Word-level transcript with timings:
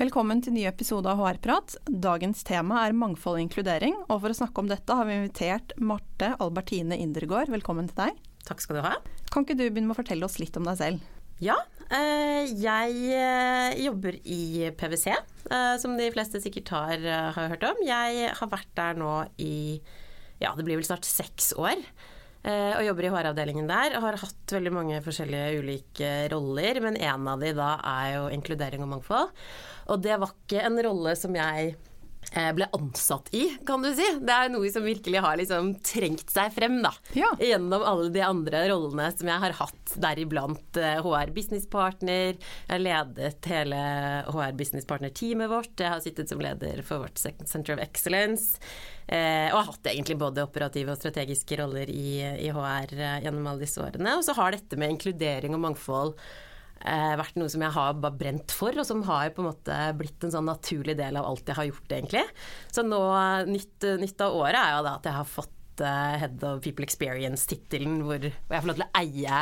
Velkommen 0.00 0.38
til 0.40 0.54
ny 0.56 0.62
episode 0.64 1.10
av 1.12 1.18
HR-prat. 1.20 1.74
Dagens 1.84 2.40
tema 2.48 2.86
er 2.86 2.94
mangfold 2.96 3.36
og 3.36 3.42
inkludering. 3.42 3.98
Og 4.06 4.22
for 4.22 4.32
å 4.32 4.36
snakke 4.38 4.62
om 4.62 4.70
dette 4.70 4.94
har 4.96 5.04
vi 5.04 5.18
invitert 5.18 5.74
Marte 5.76 6.30
Albertine 6.40 6.96
Indergård. 6.96 7.50
Velkommen 7.52 7.90
til 7.90 7.98
deg. 7.98 8.22
Takk 8.48 8.64
skal 8.64 8.78
du 8.78 8.80
ha. 8.86 8.94
Kan 9.28 9.44
ikke 9.44 9.58
du 9.58 9.66
begynne 9.66 9.90
med 9.90 9.92
å 9.92 9.98
fortelle 9.98 10.24
oss 10.24 10.38
litt 10.40 10.56
om 10.56 10.64
deg 10.64 10.78
selv? 10.80 11.04
Ja, 11.44 11.58
eh, 11.92 12.48
jeg 12.48 12.96
eh, 13.12 13.76
jobber 13.84 14.16
i 14.24 14.70
PwC, 14.80 15.10
eh, 15.12 15.74
som 15.84 16.00
de 16.00 16.08
fleste 16.16 16.40
sikkert 16.40 16.72
har, 16.72 17.04
har 17.36 17.52
hørt 17.52 17.68
om. 17.68 17.84
Jeg 17.84 18.32
har 18.40 18.52
vært 18.56 18.72
der 18.80 18.96
nå 19.04 19.12
i 19.36 19.52
ja, 20.40 20.54
det 20.56 20.64
blir 20.64 20.80
vel 20.80 20.88
snart 20.88 21.04
seks 21.04 21.52
år. 21.60 21.76
Og 22.40 22.80
jobber 22.86 23.04
i 23.04 23.10
HR-avdelingen 23.12 23.66
der. 23.68 23.98
og 23.98 24.06
Har 24.06 24.16
hatt 24.22 24.54
veldig 24.54 24.70
mange 24.72 25.00
forskjellige 25.04 25.58
ulike 25.60 26.12
roller, 26.32 26.80
men 26.80 26.96
en 26.96 27.28
av 27.28 27.42
de 27.42 27.50
da 27.52 27.74
er 27.84 28.14
jo 28.14 28.22
inkludering 28.32 28.86
og 28.86 28.94
mangfold. 28.94 29.34
Og 29.92 30.00
det 30.00 30.16
var 30.22 30.32
ikke 30.32 30.64
en 30.64 30.80
rolle 30.86 31.12
som 31.20 31.36
jeg 31.36 31.74
Eh, 31.74 31.89
ble 32.30 32.66
ansatt 32.76 33.30
i, 33.34 33.44
kan 33.66 33.82
du 33.82 33.90
si. 33.94 34.06
Det 34.22 34.34
er 34.34 34.52
noe 34.52 34.70
som 34.72 34.84
virkelig 34.86 35.22
har 35.24 35.38
liksom 35.40 35.72
trengt 35.86 36.30
seg 36.30 36.52
frem, 36.54 36.78
da. 36.84 36.92
Ja. 37.16 37.30
Gjennom 37.42 37.82
alle 37.86 38.10
de 38.14 38.22
andre 38.24 38.62
rollene 38.70 39.08
som 39.14 39.30
jeg 39.30 39.42
har 39.44 39.56
hatt, 39.58 39.94
deriblant 40.00 40.78
HR 40.78 41.30
eh, 41.30 41.34
Business 41.34 41.66
Partner. 41.70 42.36
Jeg 42.38 42.70
har 42.70 42.84
ledet 42.84 43.50
hele 43.50 43.80
HR 44.28 44.54
Business 44.58 44.86
Partner-teamet 44.88 45.50
vårt. 45.50 45.74
Jeg 45.74 45.94
har 45.94 46.04
sittet 46.04 46.30
som 46.30 46.42
leder 46.42 46.84
for 46.86 47.06
vårt 47.06 47.18
Center 47.20 47.74
of 47.76 47.82
Excellence. 47.82 48.60
Eh, 49.10 49.48
og 49.50 49.58
har 49.58 49.72
hatt 49.72 49.90
egentlig 49.90 50.20
både 50.20 50.44
operative 50.46 50.94
og 50.94 51.00
strategiske 51.00 51.58
roller 51.58 51.90
i, 51.90 52.20
i 52.46 52.52
HR 52.54 52.94
gjennom 53.24 53.50
alle 53.50 53.66
disse 53.66 53.82
årene. 53.82 54.14
Og 54.18 54.26
så 54.26 54.36
har 54.38 54.54
dette 54.54 54.78
med 54.78 54.94
inkludering 54.94 55.56
og 55.56 55.64
mangfold 55.66 56.14
eh, 56.80 57.14
vært 57.20 57.38
noe 57.40 57.52
som 57.52 57.64
jeg 57.64 57.76
har 57.76 58.00
bare 58.00 58.18
brent 58.22 58.54
for, 58.54 58.74
og 58.76 58.86
som 58.88 59.04
har 59.08 59.32
på 59.36 59.44
en 59.44 59.50
måte 59.50 59.78
blitt 59.98 60.26
en 60.26 60.34
sånn 60.34 60.48
naturlig 60.50 60.96
del 61.00 61.20
av 61.20 61.28
alt 61.30 61.48
jeg 61.48 61.58
har 61.60 61.70
gjort, 61.70 61.96
egentlig. 61.96 62.26
Så 62.72 62.84
nå, 62.86 63.00
nytt, 63.50 63.88
nytt 64.02 64.26
av 64.26 64.36
året 64.40 64.60
er 64.60 64.76
jo 64.76 64.84
da 64.88 64.98
at 64.98 65.10
jeg 65.10 65.18
har 65.20 65.32
fått 65.38 65.56
eh, 65.78 66.16
Head 66.24 66.42
of 66.46 66.60
People 66.64 66.86
Experience-tittelen, 66.86 68.00
hvor, 68.06 68.18
hvor, 68.18 68.56
jeg 68.56 68.64
får 68.64 68.70
lov 68.70 68.80
til 68.80 68.86
å 68.86 68.90
eie 69.00 69.40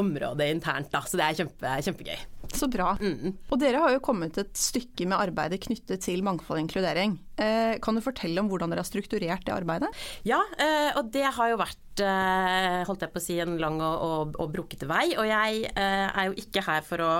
området 0.00 0.48
internt. 0.54 0.90
Da. 0.92 1.02
Så 1.08 1.20
det 1.20 1.26
er 1.26 1.38
kjempe, 1.42 1.74
kjempegøy. 1.88 2.24
Så 2.54 2.68
bra. 2.70 2.92
Mm. 3.00 3.34
Og 3.50 3.60
dere 3.60 3.80
har 3.82 3.94
jo 3.94 4.02
kommet 4.04 4.36
et 4.40 4.52
stykke 4.58 5.08
med 5.10 5.18
arbeidet 5.18 5.62
knyttet 5.64 6.04
til 6.04 6.22
mangfold 6.26 6.60
og 6.60 6.64
inkludering. 6.66 7.16
Eh, 7.40 7.76
kan 7.82 7.96
du 7.96 8.04
fortelle 8.04 8.38
om 8.42 8.50
hvordan 8.50 8.70
dere 8.70 8.84
har 8.84 8.88
strukturert 8.88 9.46
det 9.46 9.56
arbeidet? 9.56 9.90
Ja, 10.28 10.42
eh, 10.60 10.92
og 10.98 11.10
det 11.14 11.26
har 11.34 11.50
jo 11.50 11.58
vært 11.60 12.04
eh, 12.04 12.84
holdt 12.86 13.06
jeg 13.06 13.14
på 13.14 13.22
å 13.22 13.24
si, 13.24 13.40
en 13.42 13.58
lang 13.62 13.80
og, 13.82 13.96
og, 14.06 14.38
og 14.44 14.54
brukete 14.54 14.88
vei. 14.90 15.08
Og 15.18 15.26
jeg 15.30 15.66
eh, 15.72 16.06
er 16.06 16.30
jo 16.30 16.38
ikke 16.44 16.64
her 16.68 16.86
for 16.86 17.02
å 17.02 17.12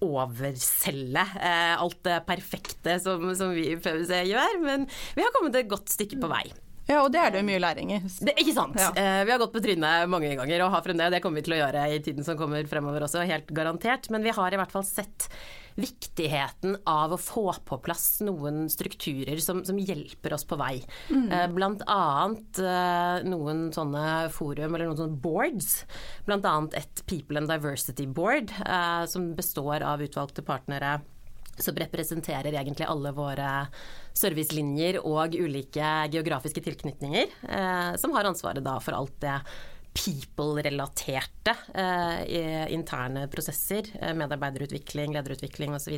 overselge 0.00 1.26
eh, 1.36 1.74
alt 1.76 2.00
det 2.06 2.22
perfekte 2.28 2.96
som, 3.02 3.26
som 3.36 3.52
vi 3.52 3.70
i 3.74 3.76
PwC 3.80 4.24
gjør, 4.30 4.58
men 4.64 4.88
vi 5.16 5.24
har 5.24 5.32
kommet 5.36 5.58
et 5.60 5.70
godt 5.70 5.92
stykke 5.92 6.20
på 6.22 6.30
vei. 6.30 6.46
Ja, 6.90 7.04
og 7.04 7.12
det 7.14 7.22
er 7.22 7.30
det 7.32 7.42
jo 7.42 7.46
mye 7.46 7.62
læring 7.62 7.92
i. 7.94 8.00
Det, 8.02 8.34
ikke 8.42 8.56
sant. 8.56 8.78
Ja. 8.80 8.90
Eh, 8.98 9.22
vi 9.26 9.30
har 9.30 9.38
gått 9.38 9.54
på 9.54 9.62
trynet 9.62 10.10
mange 10.10 10.32
ganger 10.34 10.64
og 10.66 10.74
har 10.74 10.84
fremdeles, 10.84 11.14
det 11.14 11.22
kommer 11.22 11.38
vi 11.40 11.46
til 11.46 11.54
å 11.54 11.62
gjøre 11.62 11.86
i 11.94 12.02
tiden 12.02 12.26
som 12.26 12.38
kommer 12.38 12.66
fremover 12.70 13.06
også, 13.06 13.22
helt 13.28 13.50
garantert. 13.54 14.10
Men 14.10 14.26
vi 14.26 14.34
har 14.34 14.50
i 14.50 14.58
hvert 14.58 14.74
fall 14.74 14.86
sett 14.86 15.28
viktigheten 15.80 16.80
av 16.88 17.14
å 17.14 17.20
få 17.20 17.46
på 17.66 17.78
plass 17.84 18.20
noen 18.26 18.64
strukturer 18.72 19.38
som, 19.42 19.62
som 19.64 19.78
hjelper 19.78 20.34
oss 20.34 20.46
på 20.48 20.58
vei. 20.60 20.80
Mm. 21.12 21.28
Eh, 21.30 21.46
blant 21.54 21.84
annet 21.86 22.60
eh, 22.64 23.22
noen 23.30 23.68
sånne 23.74 24.04
forum, 24.34 24.74
eller 24.74 24.90
noen 24.90 25.00
sånne 25.00 25.22
boards. 25.22 25.84
Blant 26.26 26.48
annet 26.48 26.76
et 26.82 27.04
People 27.10 27.40
and 27.40 27.50
Diversity 27.50 28.08
Board, 28.10 28.52
eh, 28.66 29.06
som 29.10 29.30
består 29.38 29.86
av 29.86 30.02
utvalgte 30.02 30.44
partnere 30.46 30.98
som 31.64 31.76
representerer 31.78 32.54
egentlig 32.54 32.88
alle 32.88 33.12
våre 33.16 33.50
servicelinjer 34.16 35.00
og 35.02 35.36
ulike 35.38 35.90
geografiske 36.12 36.62
tilknytninger, 36.64 37.36
eh, 37.48 37.92
som 38.00 38.16
har 38.16 38.28
ansvaret 38.28 38.64
da 38.64 38.78
for 38.82 38.98
alt 38.98 39.20
det 39.22 39.38
people-relaterte 39.90 41.54
eh, 41.74 42.72
interne 42.72 43.26
prosesser, 43.28 43.88
eh, 44.00 44.14
medarbeiderutvikling, 44.14 45.14
lederutvikling 45.16 45.74
osv. 45.74 45.96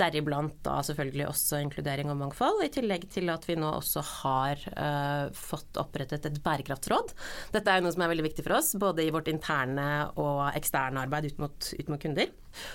Deriblant 0.00 0.56
da 0.66 0.80
selvfølgelig 0.86 1.28
også 1.28 1.60
inkludering 1.62 2.10
og 2.10 2.18
mangfold, 2.24 2.64
i 2.66 2.72
tillegg 2.74 3.06
til 3.14 3.30
at 3.32 3.46
vi 3.48 3.56
nå 3.60 3.70
også 3.78 4.02
har 4.10 4.64
eh, 4.74 5.26
fått 5.38 5.78
opprettet 5.80 6.26
et 6.26 6.40
bærekraftsråd. 6.44 7.14
Dette 7.54 7.70
er 7.70 7.84
noe 7.84 7.94
som 7.94 8.04
er 8.04 8.14
veldig 8.14 8.28
viktig 8.32 8.46
for 8.46 8.58
oss, 8.58 8.74
både 8.82 9.06
i 9.06 9.12
vårt 9.14 9.30
interne 9.30 10.08
og 10.18 10.48
eksterne 10.54 11.06
arbeid 11.06 11.30
ut 11.30 11.44
mot, 11.46 11.70
ut 11.78 11.94
mot 11.94 12.02
kunder. 12.02 12.34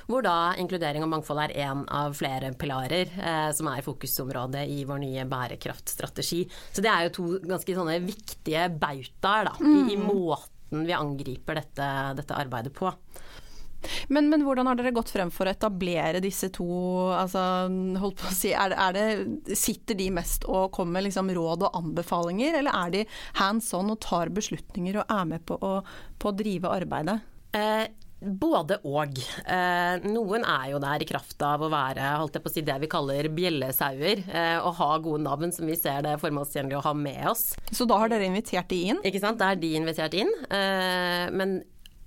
Hvor 0.09 0.25
da 0.25 0.53
inkludering 0.59 1.05
og 1.05 1.11
mangfold 1.13 1.43
er 1.45 1.55
én 1.65 1.85
av 1.85 2.15
flere 2.17 2.51
pilarer 2.59 3.11
eh, 3.15 3.49
som 3.55 3.71
er 3.71 3.85
fokusområdet 3.85 4.65
i 4.69 4.83
vår 4.89 5.03
nye 5.05 5.25
bærekraftstrategi. 5.29 6.43
Så 6.73 6.85
det 6.85 6.91
er 6.91 7.07
jo 7.07 7.15
to 7.19 7.27
ganske 7.43 7.77
sånne 7.77 7.99
viktige 8.05 8.69
bautaer 8.79 9.51
da, 9.51 9.57
mm. 9.59 9.75
i, 9.75 9.83
i, 9.95 9.99
måten 9.99 10.85
vi 10.85 10.95
angriper 10.95 11.61
dette, 11.61 11.89
dette 12.19 12.37
arbeidet 12.37 12.75
på. 12.75 12.91
Men, 14.11 14.27
men, 14.29 14.43
hvordan 14.43 14.67
har 14.67 14.75
dere 14.75 14.91
gått 14.95 15.11
frem 15.13 15.31
for 15.31 15.47
å 15.47 15.53
etablere 15.53 16.21
disse 16.23 16.49
to 16.55 16.67
altså, 17.15 17.41
holdt 18.01 18.19
på 18.19 18.27
å 18.27 18.35
si, 18.35 18.51
er 18.51 18.75
er 18.75 18.95
det, 18.95 19.55
Sitter 19.57 19.97
de 19.99 20.09
mest 20.13 20.45
og 20.49 20.73
kommer 20.75 20.97
med 20.99 21.07
liksom 21.07 21.31
råd 21.35 21.63
og 21.67 21.79
anbefalinger, 21.79 22.59
eller 22.59 22.75
er 22.75 22.93
de 22.97 23.05
hands 23.39 23.71
on 23.77 23.93
og 23.93 24.01
tar 24.03 24.33
beslutninger 24.35 24.99
og 24.99 25.15
er 25.15 25.31
med 25.33 25.45
på 25.47 25.57
å, 25.63 25.73
på 26.19 26.31
å 26.31 26.35
drive 26.35 26.75
arbeidet? 26.75 27.19
Eh, 27.55 27.87
både 28.19 28.79
og. 28.87 29.15
Eh, 29.45 30.05
noen 30.09 30.43
er 30.43 30.69
jo 30.73 30.81
der 30.83 31.03
i 31.03 31.07
kraft 31.07 31.39
av 31.45 31.63
å 31.63 31.71
være 31.71 32.11
holdt 32.19 32.35
jeg 32.37 32.43
på 32.43 32.51
å 32.51 32.53
si, 32.53 32.65
det 32.67 32.77
vi 32.83 32.91
kaller 32.91 33.31
bjellesauer. 33.35 34.23
Eh, 34.27 34.57
og 34.59 34.75
ha 34.79 34.91
gode 35.03 35.23
navn 35.25 35.53
som 35.55 35.69
vi 35.69 35.77
ser 35.79 36.03
det 36.05 36.17
formålstjenlig 36.21 36.79
å 36.79 36.85
ha 36.89 36.95
med 36.97 37.31
oss. 37.31 37.53
Så 37.71 37.87
da 37.89 37.99
har 38.01 38.11
dere 38.11 38.27
invitert 38.29 38.69
de 38.71 38.81
inn? 38.91 39.03
Ikke 39.07 39.23
sant, 39.23 39.39
da 39.41 39.53
er 39.53 39.61
de 39.61 39.73
invitert 39.79 40.17
inn. 40.19 40.31
Eh, 40.51 41.27
men 41.31 41.59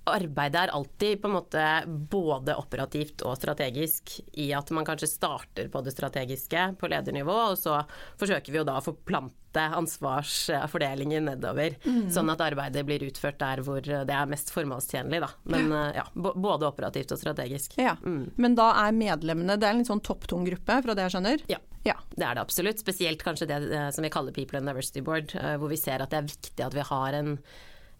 arbeidet 0.09 0.65
er 0.65 0.73
alltid 0.75 1.21
på 1.21 1.29
en 1.29 1.35
måte 1.37 1.67
både 1.87 2.55
operativt 2.59 3.23
og 3.27 3.37
strategisk 3.39 4.17
i 4.39 4.49
at 4.55 4.71
man 4.75 4.87
kanskje 4.87 5.11
starter 5.11 5.69
på 5.71 5.81
det 5.85 5.93
strategiske 5.95 6.65
på 6.79 6.89
ledernivå, 6.91 7.37
og 7.53 7.57
så 7.59 7.79
forsøker 8.19 8.53
vi 8.53 8.61
jo 8.61 8.67
da 8.67 8.79
å 8.79 8.85
forplante 8.85 9.63
ansvarsfordelingen 9.77 11.29
nedover. 11.29 11.77
Mm. 11.85 12.07
Sånn 12.13 12.31
at 12.33 12.41
arbeidet 12.41 12.85
blir 12.87 13.05
utført 13.05 13.39
der 13.41 13.61
hvor 13.65 13.83
det 13.85 14.01
er 14.03 14.29
mest 14.29 14.49
formålstjenlig, 14.55 15.21
da. 15.23 15.29
Men 15.53 15.69
ja, 15.93 16.07
både 16.15 16.67
operativt 16.67 17.13
og 17.13 17.21
strategisk. 17.21 17.77
Ja. 17.77 17.93
Mm. 18.01 18.31
Men 18.35 18.57
da 18.57 18.71
er 18.81 18.95
medlemmene 18.97 19.59
Det 19.59 19.67
er 19.67 19.75
en 19.75 19.83
litt 19.83 19.91
sånn 19.91 20.03
topptung 20.03 20.47
gruppe, 20.47 20.81
fra 20.83 20.97
det 20.97 21.05
jeg 21.05 21.15
skjønner? 21.17 21.45
Ja. 21.51 21.61
Ja. 21.83 21.97
Det 22.15 22.23
er 22.23 22.37
det 22.37 22.43
absolutt. 22.43 22.81
Spesielt 22.81 23.23
kanskje 23.23 23.49
det 23.49 23.59
eh, 23.75 23.89
som 23.91 24.05
vi 24.05 24.11
kaller 24.13 24.35
People 24.35 24.59
and 24.59 24.69
Diversity 24.69 25.03
Board, 25.05 25.35
eh, 25.35 25.55
hvor 25.59 25.71
vi 25.71 25.79
ser 25.79 26.03
at 26.03 26.13
det 26.13 26.21
er 26.21 26.29
viktig 26.31 26.65
at 26.65 26.75
vi 26.77 26.87
har 26.87 27.19
en 27.19 27.37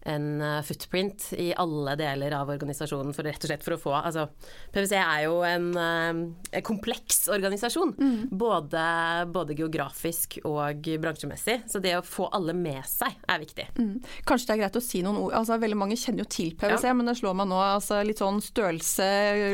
en 0.04 0.40
eh, 0.42 0.60
footprint 0.62 1.30
i 1.40 1.50
alle 1.56 1.96
deler 1.96 2.34
av 2.36 2.50
organisasjonen 2.52 3.14
for 3.16 3.26
rett 3.26 3.44
og 3.44 3.50
slett 3.50 3.64
for 3.64 3.76
å 3.76 3.80
få 3.80 3.94
altså, 3.96 4.26
PwC 4.74 4.94
er 4.98 5.22
jo 5.24 5.38
en, 5.46 5.70
en 5.80 6.22
eh, 6.50 6.62
kompleks 6.64 7.24
organisasjon, 7.32 7.94
mm. 7.96 8.18
både, 8.36 8.84
både, 9.32 9.56
geografisk 9.56 10.38
og 10.44 10.88
bransjemessig. 11.00 11.62
Så 11.70 11.80
det 11.84 11.94
å 11.98 12.04
få 12.04 12.28
alle 12.36 12.54
med 12.56 12.82
seg 12.88 13.16
er 13.30 13.40
viktig. 13.40 13.66
Mm. 13.78 13.94
Kanskje 14.28 14.50
det 14.50 14.56
er 14.56 14.62
greit 14.64 14.78
å 14.78 14.84
si 14.84 15.00
noen 15.04 15.20
ord. 15.22 15.36
Altså, 15.40 15.58
veldig 15.62 15.78
mange 15.80 15.98
kjenner 16.00 16.24
jo 16.24 16.30
til 16.36 16.52
PwC, 16.58 16.88
ja. 16.90 16.96
men 16.96 17.08
det 17.08 17.16
slår 17.20 17.38
meg 17.40 17.48
nå 17.50 17.60
altså, 17.62 18.02
litt 18.04 18.20
sånn 18.20 18.42
størrelse, 18.44 19.08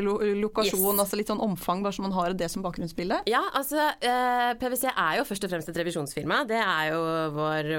lo 0.05 0.19
lokasjon, 0.41 0.97
yes. 0.97 1.05
altså 1.05 1.21
litt 1.21 1.31
sånn 1.31 1.45
omfang, 1.45 1.85
bare 1.85 1.95
så 1.95 2.05
man 2.05 2.17
har 2.17 2.35
det 2.35 2.51
som 2.51 2.65
bakgrunnsbilde? 2.65 3.23
Ja, 3.31 3.43
altså 3.57 3.91
eh, 3.93 4.51
PwC 4.59 4.89
er 4.91 5.21
jo 5.21 5.27
først 5.29 5.47
og 5.47 5.55
fremst 5.55 5.71
et 5.71 5.79
revisjonsfirma. 5.79 6.43
Det 6.51 6.59
er 6.59 6.91
jo 6.91 7.01
vår, 7.37 7.73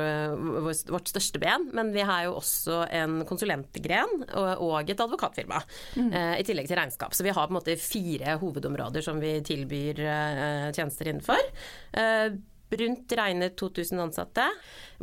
vår, 0.70 0.82
vårt 0.94 1.12
største 1.12 1.42
ben. 1.42 1.68
Men 1.76 1.92
vi 1.96 2.06
har 2.06 2.28
jo 2.28 2.38
også 2.40 2.61
også 2.62 2.86
en 2.94 3.22
konsulentgren 3.28 4.24
og 4.38 4.90
et 4.90 5.02
advokatfirma. 5.02 5.62
Mm. 5.98 6.12
Eh, 6.14 6.36
I 6.42 6.46
tillegg 6.48 6.70
til 6.70 6.80
regnskap. 6.80 7.16
Så 7.16 7.26
vi 7.26 7.34
har 7.34 7.48
på 7.48 7.54
en 7.54 7.60
måte 7.60 7.78
fire 7.80 8.38
hovedområder 8.42 9.06
som 9.06 9.20
vi 9.22 9.40
tilbyr 9.46 10.02
eh, 10.06 10.70
tjenester 10.76 11.12
innenfor. 11.12 11.52
Eh, 11.98 12.38
rundt 12.72 13.12
regnet 13.20 13.58
2000 13.60 14.00
ansatte, 14.00 14.46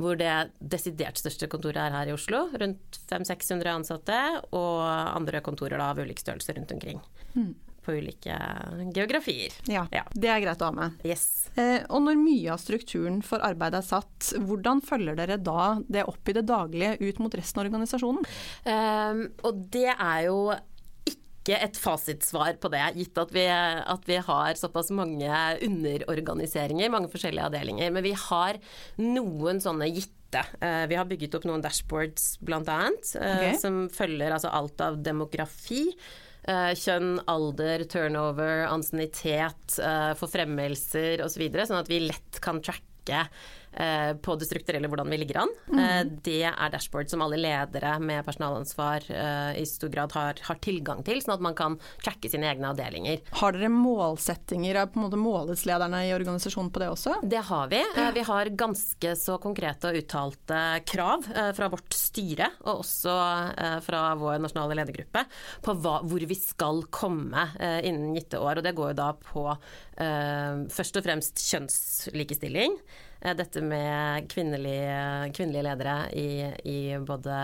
hvor 0.00 0.16
det 0.16 0.55
desidert 0.58 1.20
største 1.20 1.50
kontoret 1.52 1.82
er 1.82 1.93
her 1.93 2.08
i 2.08 2.14
Oslo. 2.16 2.46
Rundt 2.56 3.00
500-600 3.10 3.75
ansatte, 3.75 4.20
og 4.56 4.84
andre 4.88 5.43
kontorer 5.44 5.76
da, 5.76 5.90
av 5.93 6.00
ulik 6.00 6.22
størrelse 6.22 6.56
rundt 6.56 6.72
omkring. 6.78 7.02
Mm 7.34 7.52
på 7.88 7.96
ulike 7.96 8.37
geografier. 8.94 9.56
Ja, 9.73 9.87
Ja. 9.94 10.05
det 10.12 10.29
er 10.35 10.44
greit 10.44 10.61
å 10.62 10.69
ha 10.70 10.76
med. 10.76 11.00
Yes. 11.08 11.49
Eh, 11.58 11.81
og 11.88 12.05
når 12.05 12.20
mye 12.20 12.52
av 12.55 12.61
strukturen 12.62 13.23
for 13.25 13.43
arbeidet 13.43 13.81
er 13.81 13.88
satt, 13.88 14.32
hvordan 14.44 14.82
følger 14.85 15.17
dere 15.19 15.40
da 15.40 15.79
det 15.88 16.05
opp 16.06 16.29
i 16.29 16.37
det 16.37 16.44
daglige 16.49 16.99
ut 17.00 17.23
mot 17.25 17.35
resten 17.35 17.62
av 17.62 17.67
organisasjonen? 17.70 18.26
Um, 18.69 19.23
og 19.49 19.64
det 19.73 19.88
er 19.94 20.26
jo 20.29 20.43
et 21.49 21.79
fasitsvar 21.81 22.58
på 22.61 22.69
det, 22.69 22.82
gitt 22.99 23.17
at 23.17 23.31
vi, 23.32 23.46
at 23.49 24.02
vi 24.05 24.19
har 24.20 24.58
såpass 24.61 24.91
mange 24.93 25.32
underorganiseringer, 25.64 26.91
mange 26.93 27.08
forskjellige 27.12 27.46
avdelinger. 27.49 27.93
Men 27.94 28.05
vi 28.05 28.12
har 28.12 28.58
noen 29.00 29.62
sånne 29.64 29.88
gitte. 29.88 30.43
Eh, 30.61 30.84
vi 30.91 30.99
har 30.99 31.08
bygget 31.08 31.38
opp 31.38 31.46
noen 31.49 31.64
dashboards 31.64 32.34
bl.a. 32.44 32.61
Okay. 32.61 33.55
som 33.56 33.87
følger 33.88 34.34
altså 34.37 34.52
alt 34.52 34.84
av 34.84 35.00
demografi. 35.00 35.87
Eh, 36.48 36.72
Kjønn, 36.78 37.18
alder, 37.30 37.84
turnover, 37.92 38.66
ansiennitet, 38.70 39.78
eh, 39.84 40.12
forfremmelser 40.18 41.24
osv. 41.24 41.46
Sånn 41.60 41.82
at 41.82 41.92
vi 41.92 42.02
lett 42.08 42.40
kan 42.44 42.62
tracke 42.64 43.26
på 43.73 44.35
det 44.41 44.47
strukturelle 44.49 44.88
hvordan 44.91 45.11
vi 45.12 45.19
ligger 45.20 45.43
an. 45.44 45.53
Mm. 45.70 46.15
Det 46.25 46.41
er 46.49 46.70
dashboard 46.73 47.11
som 47.11 47.23
alle 47.23 47.38
ledere 47.38 47.93
med 48.03 48.25
personalansvar 48.26 49.05
eh, 49.12 49.61
i 49.61 49.67
stor 49.69 49.93
grad 49.93 50.12
har, 50.17 50.41
har 50.49 50.59
tilgang 50.65 51.05
til, 51.06 51.20
sånn 51.23 51.37
at 51.37 51.44
man 51.44 51.56
kan 51.59 51.76
tracke 52.03 52.31
sine 52.32 52.49
egne 52.50 52.73
avdelinger. 52.73 53.23
Har 53.41 53.55
dere 53.55 53.70
målsettinger, 53.73 54.81
er 54.81 54.91
på 54.91 54.99
en 55.00 55.06
måte 55.06 55.20
måles 55.20 55.65
lederne 55.69 56.00
i 56.09 56.15
organisasjonen 56.17 56.73
på 56.75 56.82
det 56.82 56.91
også? 56.94 57.19
Det 57.23 57.43
har 57.50 57.70
vi. 57.73 57.82
Eh, 57.85 58.11
Vi 58.17 58.25
har 58.26 58.53
ganske 58.59 59.15
så 59.20 59.38
konkrete 59.43 59.93
og 59.93 60.00
uttalte 60.00 60.62
krav 60.88 61.29
eh, 61.35 61.50
fra 61.56 61.70
vårt 61.73 61.94
styre, 61.94 62.50
og 62.65 62.82
også 62.82 63.17
eh, 63.53 63.79
fra 63.85 64.05
vår 64.19 64.41
nasjonale 64.43 64.79
ledergruppe, 64.81 65.25
på 65.65 65.76
hva, 65.82 65.99
hvor 66.09 66.29
vi 66.31 66.38
skal 66.38 66.82
komme 66.94 67.50
eh, 67.61 67.81
innen 67.88 68.17
gitte 68.19 68.41
år. 68.43 68.59
Og 68.61 68.67
det 68.67 68.75
går 68.79 68.94
jo 68.94 69.00
da 69.03 69.12
på 69.19 69.44
eh, 69.53 70.65
først 70.73 70.99
og 70.99 71.06
fremst 71.06 71.44
kjønnslikestilling. 71.49 72.79
Eh, 73.20 73.35
Dette 73.38 73.65
med 73.65 74.29
kvinnelige, 74.31 75.32
kvinnelige 75.35 75.67
ledere 75.67 75.99
i, 76.12 76.31
i 76.70 76.79
både 77.03 77.35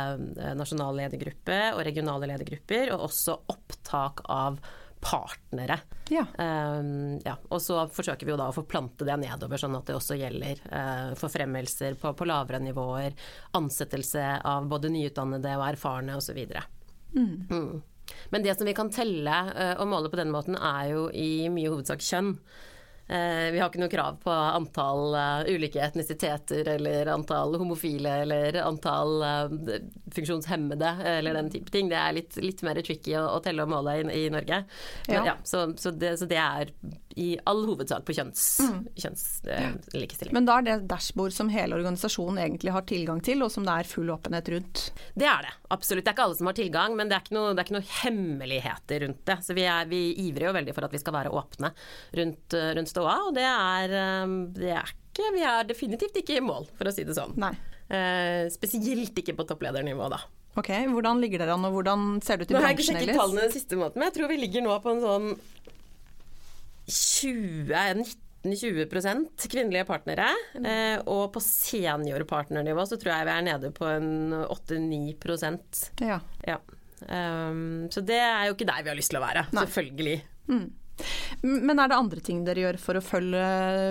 nasjonale 0.58 1.04
ledergrupper 1.04 1.74
og 1.74 1.84
regionale 1.86 2.30
ledergrupper, 2.30 2.94
og 2.94 3.08
også 3.10 3.38
opptak 3.54 4.24
av 4.30 4.62
partnere. 5.04 5.78
Ja. 6.08 6.24
Um, 6.38 7.20
ja, 7.24 7.36
og 7.52 7.60
så 7.62 7.82
forsøker 7.92 8.26
vi 8.26 8.32
jo 8.32 8.38
da 8.40 8.48
å 8.48 8.56
forplante 8.56 9.04
det 9.04 9.16
nedover, 9.20 9.60
sånn 9.60 9.76
at 9.76 9.88
det 9.88 9.96
også 9.98 10.16
gjelder 10.16 10.60
uh, 10.70 11.10
forfremmelser 11.20 11.98
på, 12.00 12.14
på 12.16 12.28
lavere 12.28 12.62
nivåer, 12.64 13.16
ansettelse 13.58 14.24
av 14.48 14.68
både 14.70 14.92
nyutdannede 14.94 15.56
og 15.58 15.66
erfarne 15.66 16.16
osv. 16.16 16.40
Mm. 17.12 17.34
Mm. 17.50 17.82
Men 18.32 18.44
det 18.44 18.56
som 18.56 18.68
vi 18.68 18.76
kan 18.76 18.92
telle 18.92 19.40
uh, 19.52 19.74
og 19.76 19.90
måle 19.92 20.12
på 20.12 20.20
den 20.20 20.32
måten, 20.32 20.56
er 20.56 20.94
jo 20.94 21.08
i 21.12 21.50
mye 21.52 21.72
hovedsak 21.72 22.04
kjønn. 22.04 22.38
Eh, 23.06 23.50
Vi 23.52 23.58
har 23.60 23.68
ikke 23.68 23.82
noe 23.82 23.92
krav 23.92 24.16
på 24.22 24.32
antall 24.32 25.14
eh, 25.18 25.50
ulike 25.54 25.82
etnisiteter 25.84 26.68
eller 26.76 27.10
antall 27.12 27.58
homofile 27.60 28.14
eller 28.24 28.56
antall 28.64 29.22
eh, 29.28 29.78
funksjonshemmede 30.14 30.94
eller 31.18 31.34
den 31.36 31.50
type 31.52 31.70
ting. 31.74 31.90
Det 31.92 31.98
er 32.00 32.16
litt, 32.16 32.38
litt 32.40 32.62
mer 32.64 32.80
tricky 32.80 33.12
å, 33.20 33.26
å 33.36 33.42
telle 33.44 33.66
og 33.66 33.72
måle 33.74 33.98
i, 34.00 34.06
i 34.24 34.30
Norge. 34.32 34.62
Men, 35.08 35.14
Ja. 35.18 35.24
ja, 35.34 35.36
så, 35.44 35.66
så, 35.76 35.92
det, 35.92 36.14
så 36.22 36.28
det 36.30 36.40
er 36.40 36.72
i 37.20 37.28
all 37.48 37.62
hovedsak 37.68 38.04
på 38.06 38.14
kjønns, 38.16 38.44
kjønnslikestilling. 38.98 40.34
Men 40.34 40.48
da 40.48 40.58
er 40.58 40.66
det 40.66 40.76
dashbord 40.90 41.34
som 41.34 41.50
hele 41.52 41.76
organisasjonen 41.78 42.40
egentlig 42.42 42.74
har 42.74 42.86
tilgang 42.88 43.22
til, 43.24 43.44
og 43.46 43.52
som 43.54 43.66
det 43.66 43.76
er 43.80 43.90
full 43.90 44.10
åpenhet 44.14 44.50
rundt? 44.54 44.84
Det 45.14 45.28
er 45.30 45.46
det, 45.46 45.52
absolutt. 45.74 46.04
Det 46.04 46.12
er 46.12 46.16
ikke 46.16 46.26
alle 46.28 46.38
som 46.40 46.50
har 46.50 46.58
tilgang, 46.58 46.96
men 46.98 47.10
det 47.10 47.18
er 47.18 47.26
ikke 47.26 47.36
noe, 47.38 47.52
det 47.52 47.62
er 47.62 47.68
ikke 47.68 47.78
noe 47.78 47.92
hemmeligheter 48.02 49.06
rundt 49.06 49.22
det. 49.30 49.38
Så 49.46 49.56
vi, 49.58 49.66
er, 49.70 49.90
vi 49.90 50.02
ivrer 50.26 50.48
jo 50.50 50.56
veldig 50.58 50.76
for 50.76 50.88
at 50.88 50.96
vi 50.96 51.02
skal 51.02 51.18
være 51.18 51.34
åpne 51.34 51.72
rundt, 52.20 52.58
rundt 52.80 52.94
ståa, 52.94 53.18
og 53.28 53.34
det 53.38 53.46
er, 53.50 53.98
eh, 54.00 54.38
det 54.58 54.74
er 54.74 54.94
ikke 55.14 55.30
Vi 55.30 55.44
er 55.46 55.66
definitivt 55.68 56.16
ikke 56.18 56.40
i 56.40 56.42
mål, 56.42 56.64
for 56.74 56.90
å 56.90 56.92
si 56.94 57.04
det 57.06 57.14
sånn. 57.14 57.36
Nei. 57.38 57.52
Eh, 57.86 58.48
spesielt 58.50 59.14
ikke 59.20 59.36
på 59.38 59.46
toppledernivå, 59.46 60.08
da. 60.10 60.24
Ok, 60.58 60.70
Hvordan 60.90 61.18
ligger 61.22 61.42
dere 61.42 61.54
an, 61.56 61.66
og 61.66 61.74
hvordan 61.74 62.02
ser 62.22 62.38
det 62.38 62.46
ut 62.46 62.52
i 62.52 62.54
Nå 62.54 62.62
har 62.62 62.70
jeg 62.70 62.78
ikke 62.78 62.86
sjekket 62.92 63.18
tallene 63.18 63.42
den 63.42 63.54
siste 63.54 63.78
måneden, 63.78 63.98
men 63.98 64.08
jeg 64.10 64.16
tror 64.16 64.30
vi 64.30 64.38
ligger 64.38 64.62
nå 64.62 64.76
på 64.82 64.92
en 64.92 65.02
sånn 65.02 65.28
20 66.86 68.14
19-20% 68.44 69.48
kvinnelige 69.48 69.86
partnere. 69.88 70.28
Eh, 70.60 71.00
og 71.08 71.32
på 71.34 71.40
seniorpartnernivå 71.40 72.84
så 72.88 72.98
tror 73.00 73.14
jeg 73.14 73.28
vi 73.28 73.34
er 73.34 73.46
nede 73.48 73.72
på 73.74 73.88
en 73.88 74.34
8-9% 74.44 75.84
Ja. 76.04 76.20
Ja. 76.44 76.60
Um, 77.04 77.90
så 77.92 78.00
det 78.00 78.16
er 78.16 78.46
jo 78.48 78.54
ikke 78.54 78.68
der 78.68 78.84
vi 78.84 78.92
har 78.92 78.96
lyst 78.96 79.12
til 79.12 79.20
å 79.20 79.24
være, 79.24 79.46
Nei. 79.52 79.64
selvfølgelig. 79.66 80.16
Mm. 80.48 80.66
Men 81.42 81.80
er 81.82 81.90
det 81.90 81.96
andre 81.98 82.22
ting 82.24 82.44
dere 82.46 82.62
gjør 82.68 82.78
for 82.80 82.96
å 82.96 83.02
følge, 83.04 83.46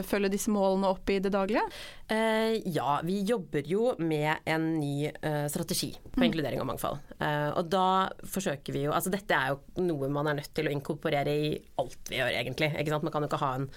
følge 0.08 0.32
disse 0.34 0.54
målene 0.54 0.88
opp 0.94 1.12
i 1.12 1.20
det 1.22 1.34
daglige? 1.34 1.66
Eh, 2.14 2.62
ja, 2.66 3.00
vi 3.04 3.22
jobber 3.26 3.66
jo 3.66 3.94
med 3.98 4.44
en 4.46 4.66
ny 4.78 5.08
eh, 5.08 5.46
strategi 5.50 5.90
på 6.14 6.26
inkludering 6.28 6.62
og 6.62 6.68
mangfold. 6.70 7.00
Eh, 7.18 7.50
og 7.58 7.70
da 7.72 7.86
forsøker 8.30 8.76
vi 8.76 8.84
jo 8.86 8.94
Altså 8.94 9.12
dette 9.14 9.34
er 9.34 9.54
jo 9.54 9.86
noe 9.88 10.10
man 10.14 10.30
er 10.30 10.38
nødt 10.38 10.52
til 10.54 10.68
å 10.70 10.74
inkorporere 10.74 11.34
i 11.34 11.52
alt 11.82 12.12
vi 12.12 12.20
gjør, 12.20 12.34
egentlig. 12.42 12.70
Ikke 12.78 12.94
sant? 12.94 13.08
Man 13.08 13.16
kan 13.16 13.26
jo 13.26 13.32
ikke 13.32 13.42
ha 13.42 13.52
en, 13.58 13.70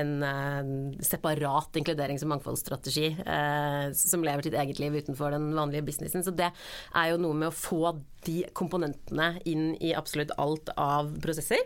en 0.00 0.72
separat 1.04 1.78
inkluderings- 1.80 2.24
og 2.26 2.32
mangfoldsstrategi 2.34 3.12
eh, 3.22 3.92
som 3.98 4.24
lever 4.26 4.48
sitt 4.48 4.58
eget 4.58 4.82
liv 4.82 4.98
utenfor 4.98 5.36
den 5.36 5.52
vanlige 5.54 5.86
businessen. 5.86 6.26
Så 6.26 6.34
det 6.34 6.50
er 6.50 7.12
jo 7.12 7.20
noe 7.22 7.38
med 7.44 7.52
å 7.52 7.54
få 7.54 7.94
de 8.24 8.40
komponentene 8.56 9.34
inn 9.48 9.74
i 9.84 9.92
absolutt 9.96 10.32
alt 10.40 10.72
av 10.80 11.12
prosesser. 11.22 11.60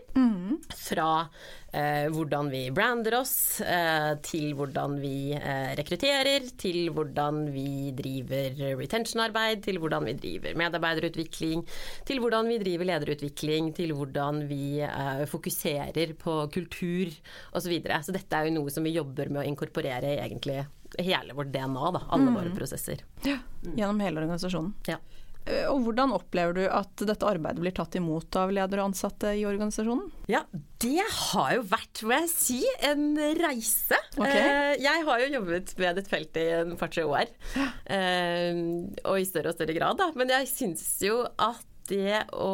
Fra 0.75 1.09
eh, 1.23 1.68
hvordan 1.69 2.49
vi 2.49 2.63
brander 2.73 3.19
oss, 3.19 3.61
eh, 3.61 4.15
til 4.25 4.55
hvordan 4.57 4.95
vi 5.01 5.31
eh, 5.37 5.75
rekrutterer, 5.77 6.47
til 6.57 6.89
hvordan 6.95 7.43
vi 7.53 7.91
driver 7.97 8.57
retention-arbeid, 8.79 9.61
til 9.67 9.79
hvordan 9.81 10.07
vi 10.09 10.15
driver 10.17 10.57
medarbeiderutvikling, 10.57 11.65
til 12.09 12.23
hvordan 12.23 12.49
vi 12.49 12.57
driver 12.63 12.89
lederutvikling, 12.89 13.71
til 13.77 13.93
hvordan 13.93 14.43
vi 14.49 14.81
eh, 14.81 15.25
fokuserer 15.29 16.15
på 16.17 16.41
kultur 16.53 17.13
osv. 17.53 17.69
Så, 17.69 17.75
videre. 17.75 18.01
så 18.01 18.13
dette 18.15 18.33
er 18.33 18.47
jo 18.47 18.55
noe 18.55 18.71
som 18.73 18.81
vi 18.81 18.95
jobber 18.95 19.29
med 19.29 19.43
å 19.43 19.45
inkorporere 19.45 20.15
i 20.15 20.21
egentlig 20.23 20.63
hele 20.97 21.35
vårt 21.37 21.51
DNA, 21.53 21.91
da, 21.93 22.01
alle 22.09 22.33
våre 22.33 22.49
prosesser. 22.55 23.03
Ja, 23.21 23.37
Gjennom 23.61 23.99
hele 24.01 24.23
organisasjonen. 24.23 24.73
Ja. 24.89 24.97
Eh, 25.47 25.65
Og 25.71 25.81
hvordan 25.85 26.11
opplever 26.13 26.53
du 26.57 26.63
at 26.67 27.03
dette 27.07 27.25
arbeidet 27.25 27.61
blir 27.63 27.73
tatt 27.77 27.95
imot 27.97 28.35
av 28.39 28.51
ledere 28.53 28.83
og 28.83 28.91
ansatte 28.91 29.31
i 29.39 29.45
organisasjonen? 29.49 30.09
Ja, 30.29 30.43
det 30.83 30.99
har 31.05 31.55
jo 31.55 31.63
vært, 31.71 32.03
må 32.05 32.17
jeg 32.19 32.29
si, 32.33 32.59
en 32.85 33.15
reise. 33.39 33.97
Ok. 34.17 34.27
Eh, 34.27 34.75
Jeg 34.83 35.05
har 35.07 35.19
jo 35.23 35.31
jobbet 35.39 35.73
med 35.79 35.95
dette 35.99 36.09
feltet 36.11 36.41
i 36.43 36.49
en 36.59 36.75
par-tre 36.77 37.03
år, 37.07 37.31
eh, 37.87 38.61
og 39.05 39.19
i 39.19 39.25
større 39.29 39.53
og 39.53 39.57
større 39.57 39.73
grad, 39.77 39.97
da. 39.97 40.11
Men 40.15 40.29
jeg 40.35 40.51
syns 40.51 40.85
jo 41.07 41.23
at 41.37 41.65
det 41.89 42.19
å 42.37 42.51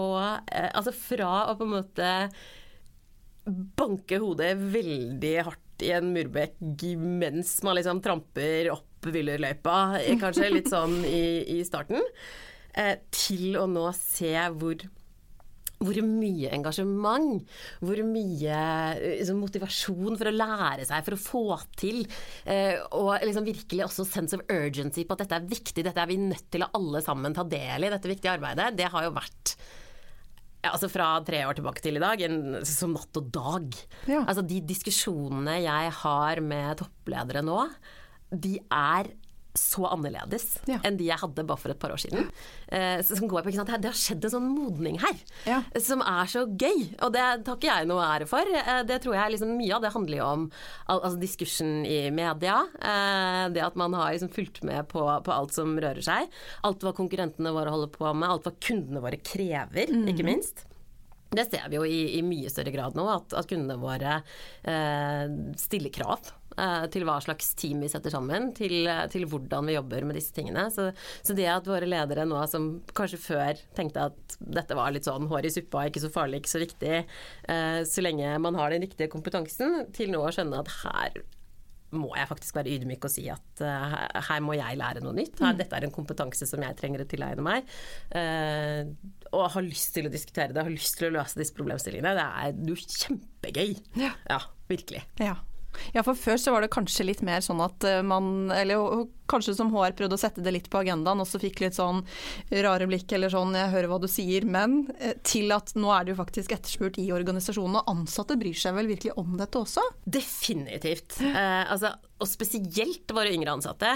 Altså 0.72 0.94
fra 0.96 1.50
å 1.52 1.58
på 1.60 1.66
en 1.66 1.74
måte 1.74 2.10
banke 3.78 4.18
hodet 4.24 4.54
veldig 4.58 5.34
hardt 5.46 5.84
i 5.86 5.92
en 5.92 6.08
murbekk 6.16 6.56
mens 6.98 7.58
man 7.68 7.76
liksom 7.78 8.00
tramper 8.02 8.70
opp 8.72 9.06
Villerløypa, 9.12 10.00
kanskje 10.22 10.48
litt 10.50 10.70
sånn 10.72 10.96
i, 11.06 11.44
i 11.60 11.64
starten, 11.68 12.00
eh, 12.78 13.00
til 13.16 13.58
å 13.60 13.66
nå 13.72 13.88
se 13.98 14.36
hvor 14.60 14.86
hvor 15.86 15.98
mye 16.08 16.52
engasjement, 16.56 17.44
hvor 17.84 18.00
mye 18.08 18.60
eh, 18.96 19.18
liksom, 19.20 19.42
motivasjon 19.44 20.18
for 20.20 20.30
å 20.30 20.36
lære 20.36 20.88
seg, 20.88 21.04
for 21.06 21.18
å 21.18 21.22
få 21.22 21.44
til, 21.78 22.04
eh, 22.48 22.80
og 22.96 23.12
liksom 23.26 23.48
virkelig 23.48 23.88
også 23.88 24.08
sense 24.08 24.38
of 24.38 24.46
urgency 24.52 25.06
på 25.06 25.18
at 25.18 25.26
dette 25.26 25.40
er 25.40 25.50
viktig, 25.52 25.86
dette 25.86 26.02
er 26.02 26.12
vi 26.12 26.20
nødt 26.22 26.48
til 26.54 26.66
å 26.66 26.72
alle 26.80 27.04
sammen 27.06 27.36
ta 27.36 27.46
del 27.48 27.86
i, 27.86 27.92
dette 27.92 28.12
viktige 28.12 28.38
arbeidet, 28.38 28.72
det 28.80 28.88
har 28.94 29.08
jo 29.08 29.16
vært 29.18 29.56
ja, 30.66 30.72
altså 30.72 30.90
fra 30.90 31.12
tre 31.26 31.44
år 31.46 31.60
tilbake 31.60 31.84
til 31.84 32.00
i 32.00 32.02
dag, 32.02 32.24
en, 32.26 32.40
som 32.66 32.96
natt 32.96 33.20
og 33.20 33.30
dag. 33.36 33.76
Ja. 34.10 34.24
Altså 34.24 34.46
de 34.48 34.64
diskusjonene 34.66 35.60
jeg 35.62 35.94
har 36.00 36.42
med 36.42 36.82
toppledere 36.82 37.46
nå, 37.46 37.60
de 38.34 38.58
er 38.74 39.12
så 39.56 39.86
annerledes 39.90 40.60
Ja. 40.68 40.78
enn 40.84 40.98
de 41.00 41.06
jeg 41.08 41.18
hadde 41.22 41.46
bare 41.48 41.58
for 41.58 41.72
et 41.72 41.80
par 41.80 41.94
år 41.96 42.02
siden. 42.02 42.30
Eh, 42.68 43.02
som 43.02 43.28
går 43.28 43.42
på, 43.44 43.50
ikke 43.52 43.62
sant? 43.64 43.72
Det 43.82 43.90
har 43.92 43.98
skjedd 43.98 44.26
en 44.28 44.34
sånn 44.36 44.50
modning 44.52 45.00
her, 45.00 45.16
Ja. 45.48 45.62
som 45.80 46.02
er 46.02 46.26
så 46.28 46.46
gøy. 46.46 46.96
Og 47.02 47.14
det 47.14 47.24
tar 47.46 47.56
ikke 47.58 47.72
jeg 47.72 47.88
noe 47.88 48.04
ære 48.04 48.28
for. 48.28 48.42
Eh, 48.46 48.84
det 48.84 49.02
tror 49.02 49.16
jeg 49.16 49.32
liksom, 49.36 49.56
Mye 49.56 49.76
av 49.76 49.82
det 49.82 49.94
handler 49.94 50.18
jo 50.18 50.26
om 50.26 50.52
al 50.90 51.00
altså 51.02 51.20
diskursen 51.22 51.86
i 51.88 52.10
media. 52.12 52.62
Eh, 52.82 53.50
det 53.56 53.64
at 53.64 53.76
man 53.76 53.94
har 53.94 54.12
liksom 54.14 54.30
fulgt 54.34 54.64
med 54.64 54.88
på, 54.90 55.00
på 55.24 55.32
alt 55.32 55.54
som 55.54 55.76
rører 55.80 56.04
seg. 56.04 56.28
Alt 56.64 56.82
hva 56.84 56.94
konkurrentene 56.94 57.54
våre 57.56 57.72
holder 57.72 57.92
på 57.96 58.14
med, 58.14 58.28
alt 58.30 58.44
hva 58.44 58.54
kundene 58.60 59.02
våre 59.02 59.18
krever, 59.24 59.88
ikke 60.10 60.26
minst. 60.26 60.66
Det 61.36 61.50
ser 61.52 61.68
vi 61.70 61.76
jo 61.76 61.84
i, 61.84 62.18
i 62.20 62.22
mye 62.22 62.50
større 62.52 62.72
grad 62.72 62.96
nå, 62.96 63.04
at, 63.12 63.34
at 63.34 63.48
kundene 63.50 63.76
våre 63.82 64.20
eh, 64.64 65.28
stiller 65.60 65.92
krav 65.92 66.32
til 66.92 67.04
hva 67.08 67.18
slags 67.24 67.54
team 67.60 67.82
vi 67.84 67.90
setter 67.92 68.14
sammen, 68.14 68.52
til, 68.56 68.88
til 69.12 69.26
hvordan 69.30 69.68
vi 69.68 69.76
jobber 69.76 70.06
med 70.08 70.18
disse 70.20 70.34
tingene. 70.36 70.68
Så, 70.74 70.90
så, 71.20 71.36
det 71.36 71.48
at 71.52 71.68
våre 71.68 71.90
ledere 71.90 72.26
nå 72.28 72.40
som 72.52 72.70
kanskje 72.96 73.22
før 73.22 73.62
tenkte 73.78 74.08
at 74.10 74.38
dette 74.40 74.78
var 74.78 74.94
litt 74.96 75.08
sånn 75.08 75.30
hår 75.32 75.50
i 75.50 75.54
suppa, 75.54 75.88
ikke 75.90 76.06
så 76.06 76.12
farlig, 76.14 76.42
ikke 76.42 76.54
så 76.56 76.64
viktig, 76.64 76.98
eh, 77.52 77.80
så 77.88 78.04
lenge 78.04 78.36
man 78.44 78.60
har 78.60 78.74
den 78.74 78.86
riktige 78.86 79.12
kompetansen, 79.12 79.86
til 79.96 80.14
nå 80.14 80.24
å 80.24 80.34
skjønne 80.34 80.64
at 80.64 80.78
her 80.84 81.26
må 81.96 82.12
jeg 82.18 82.28
faktisk 82.30 82.58
være 82.58 82.74
ydmyk 82.76 83.08
og 83.08 83.14
si 83.14 83.26
at 83.32 83.64
uh, 83.64 83.96
her 84.28 84.44
må 84.44 84.56
jeg 84.58 84.80
lære 84.80 85.04
noe 85.06 85.16
nytt. 85.16 85.38
Her, 85.40 85.54
mm. 85.54 85.60
dette 85.62 85.78
er 85.78 85.88
en 85.88 85.96
kompetanse 85.96 86.48
som 86.50 86.64
jeg 86.66 86.78
trenger 86.80 87.04
å 87.04 87.08
tilegne 87.10 87.46
meg. 87.46 87.72
Uh, 88.12 88.92
og 89.32 89.48
har 89.56 89.66
lyst 89.66 89.94
til 89.96 90.10
å 90.10 90.14
diskutere 90.14 90.52
det, 90.56 90.66
har 90.66 90.74
lyst 90.74 91.00
til 91.00 91.10
å 91.10 91.16
løse 91.16 91.40
disse 91.40 91.56
problemstillingene. 91.56 92.16
Det 92.18 92.28
er 92.44 92.72
jo 92.72 92.80
kjempegøy. 92.84 93.76
Ja. 94.02 94.16
ja 94.32 94.42
virkelig. 94.72 95.06
Ja. 95.22 95.38
Ja, 95.96 96.04
for 96.06 96.18
før 96.18 96.40
så 96.42 96.54
var 96.56 96.66
det 96.66 96.74
kanskje 96.76 97.08
litt 97.08 97.24
mer 97.26 97.44
sånn 97.46 97.64
at 97.64 97.86
eh, 97.88 98.02
man, 98.06 98.52
eller 98.54 99.06
kanskje 99.32 99.56
som 99.58 99.72
HR 99.74 99.96
prøvde 99.98 100.18
å 100.18 100.22
sette 100.22 100.44
det 100.46 100.54
litt 100.54 100.70
på 100.72 100.82
agendaen, 100.82 101.22
og 101.22 101.30
så 101.30 101.42
fikk 101.42 101.64
litt 101.64 101.78
sånn 101.78 102.04
rare 102.66 102.88
blikk 102.90 103.12
eller 103.16 103.34
sånn 103.34 103.56
'jeg 103.56 103.74
hører 103.74 103.90
hva 103.92 104.00
du 104.02 104.08
sier', 104.08 104.46
men 104.46 104.92
eh, 105.00 105.14
til 105.24 105.52
at 105.52 105.74
nå 105.76 105.92
er 105.92 106.06
det 106.06 106.16
jo 106.16 106.24
faktisk 106.24 106.52
etterspurt 106.52 107.00
i 107.00 107.12
organisasjonen, 107.12 107.82
og 107.82 107.90
ansatte 107.90 108.38
bryr 108.38 108.58
seg 108.58 108.76
vel 108.76 108.88
virkelig 108.88 109.18
om 109.18 109.38
dette 109.38 109.58
også? 109.58 109.82
Definitivt. 110.06 111.22
Eh, 111.22 111.72
altså, 111.72 111.96
og 112.16 112.30
spesielt 112.32 113.12
våre 113.12 113.32
yngre 113.36 113.52
ansatte 113.58 113.90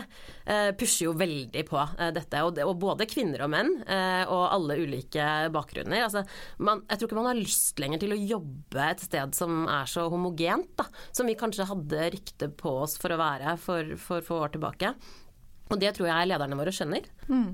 eh, 0.43 0.71
pusher 0.75 1.05
jo 1.07 1.13
veldig 1.17 1.61
på 1.69 1.79
eh, 1.79 2.09
dette. 2.15 2.41
Og, 2.43 2.51
det, 2.57 2.65
og, 2.67 2.75
både 2.81 3.07
kvinner 3.07 3.45
og 3.45 3.53
menn, 3.53 3.71
eh, 3.87 4.23
og 4.27 4.43
alle 4.49 4.75
ulike 4.81 5.27
bakgrunner. 5.55 6.03
Altså, 6.03 6.25
man, 6.59 6.83
jeg 6.89 6.99
tror 6.99 7.09
ikke 7.09 7.19
man 7.21 7.29
har 7.31 7.39
lyst 7.39 7.79
lenger 7.79 8.03
til 8.03 8.15
å 8.15 8.19
jobbe 8.19 8.89
et 8.89 9.05
sted 9.05 9.37
som 9.37 9.63
er 9.71 9.87
så 9.87 10.09
homogent, 10.11 10.73
da, 10.79 10.89
som 11.15 11.31
vi 11.31 11.37
kanskje 11.39 11.69
hadde 11.69 12.11
rykte 12.17 12.51
på 12.59 12.75
oss 12.83 12.97
for 12.99 13.15
å 13.15 13.21
være 13.21 13.55
for, 13.61 13.95
for, 14.01 14.25
få 14.25 14.43
år 14.43 14.55
tilbake. 14.57 14.93
Og 15.69 15.77
det 15.77 15.91
tror 15.93 16.07
jeg 16.09 16.29
lederne 16.31 16.57
våre 16.57 16.71
skjønner. 16.73 17.05
Mm. 17.29 17.49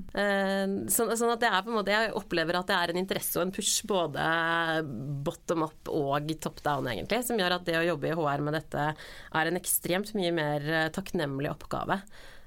Så, 0.88 1.04
sånn 1.20 1.32
at 1.34 1.42
det 1.42 1.50
er 1.50 1.64
på 1.64 1.68
en 1.68 1.76
måte, 1.76 1.92
Jeg 1.92 2.14
opplever 2.16 2.56
at 2.56 2.70
det 2.70 2.76
er 2.78 2.92
en 2.92 3.00
interesse 3.02 3.36
og 3.36 3.44
en 3.44 3.52
push 3.52 3.84
både 3.88 4.22
bottom 5.26 5.66
up 5.66 5.90
og 5.92 6.32
top 6.40 6.62
down, 6.64 6.88
egentlig, 6.88 7.20
som 7.28 7.36
gjør 7.36 7.58
at 7.58 7.66
det 7.68 7.76
å 7.76 7.84
jobbe 7.90 8.08
i 8.08 8.16
HR 8.16 8.46
med 8.46 8.56
dette 8.56 8.86
er 8.96 9.50
en 9.50 9.60
ekstremt 9.60 10.14
mye 10.16 10.32
mer 10.32 10.64
eh, 10.64 10.88
takknemlig 10.96 11.52
oppgave. 11.52 12.00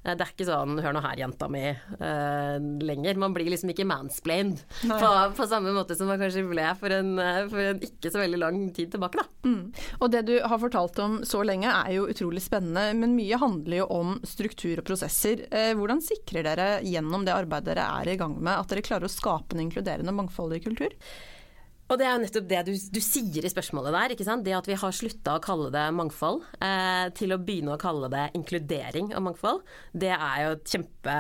Eh, 0.03 0.15
det 0.15 0.23
er 0.23 0.31
ikke 0.33 0.47
sånn 0.47 0.79
'hør 0.79 0.95
nå 0.95 1.01
her, 1.03 1.19
jenta 1.19 1.49
mi' 1.51 1.75
uh, 1.99 2.57
lenger. 2.83 3.19
Man 3.19 3.33
blir 3.35 3.49
liksom 3.51 3.71
ikke 3.73 3.87
mansplained 3.87 4.61
på, 4.83 5.09
på, 5.35 5.47
samme 5.49 5.73
måte 5.75 5.97
som 5.97 6.09
man 6.11 6.19
kanskje 6.21 6.45
ble 6.47 6.67
for 6.79 6.93
en, 6.95 7.17
eh, 7.19 7.47
for 7.51 7.71
en 7.73 7.81
ikke 7.83 8.11
så 8.13 8.21
veldig 8.21 8.39
lang 8.41 8.61
tid 8.75 8.93
tilbake, 8.93 9.19
da. 9.19 9.49
Mm. 9.49 9.73
Og 9.99 10.11
det 10.13 10.23
du 10.29 10.35
har 10.39 10.61
fortalt 10.61 10.99
om 11.03 11.19
så 11.27 11.43
lenge 11.47 11.71
er 11.71 11.93
jo 11.97 12.07
utrolig 12.11 12.43
spennende, 12.45 12.93
men 12.97 13.17
mye 13.17 13.39
handler 13.39 13.81
jo 13.81 13.89
om 13.99 14.15
struktur 14.27 14.79
og 14.79 14.87
prosesser. 14.87 15.45
Eh, 15.51 15.73
hvordan 15.77 16.03
sikrer 16.03 16.47
dere 16.47 16.69
gjennom 16.85 17.25
det 17.27 17.35
arbeidet 17.35 17.73
dere 17.73 17.89
er 17.99 18.13
i 18.13 18.19
gang 18.19 18.37
med, 18.39 18.55
at 18.55 18.71
dere 18.71 18.85
klarer 18.85 19.09
å 19.09 19.11
skape 19.11 19.55
en 19.55 19.65
inkluderende 19.67 20.13
og 20.13 20.21
mangfoldig 20.23 20.63
kultur? 20.65 20.95
Og 21.89 21.97
det 21.97 22.05
er 22.05 22.13
jo 22.13 22.21
nettopp 22.21 22.47
det 22.49 22.61
du, 22.67 22.71
du, 22.93 22.99
sier 23.01 23.45
i 23.45 23.51
spørsmålet 23.51 23.95
der. 23.95 24.13
ikke 24.13 24.27
sant? 24.27 24.45
Det 24.45 24.53
at 24.53 24.69
vi 24.69 24.77
har 24.77 24.95
slutta 24.95 25.37
å 25.37 25.43
kalle 25.43 25.71
det 25.73 25.87
mangfold, 25.97 26.43
eh, 26.61 27.09
til 27.17 27.33
å 27.33 27.39
begynne 27.41 27.73
å 27.73 27.81
kalle 27.81 28.11
det 28.13 28.29
inkludering 28.37 29.13
av 29.17 29.25
mangfold, 29.25 29.63
det 29.97 30.13
er 30.13 30.43
jo 30.45 30.55
et 30.55 30.73
kjempe 30.75 31.19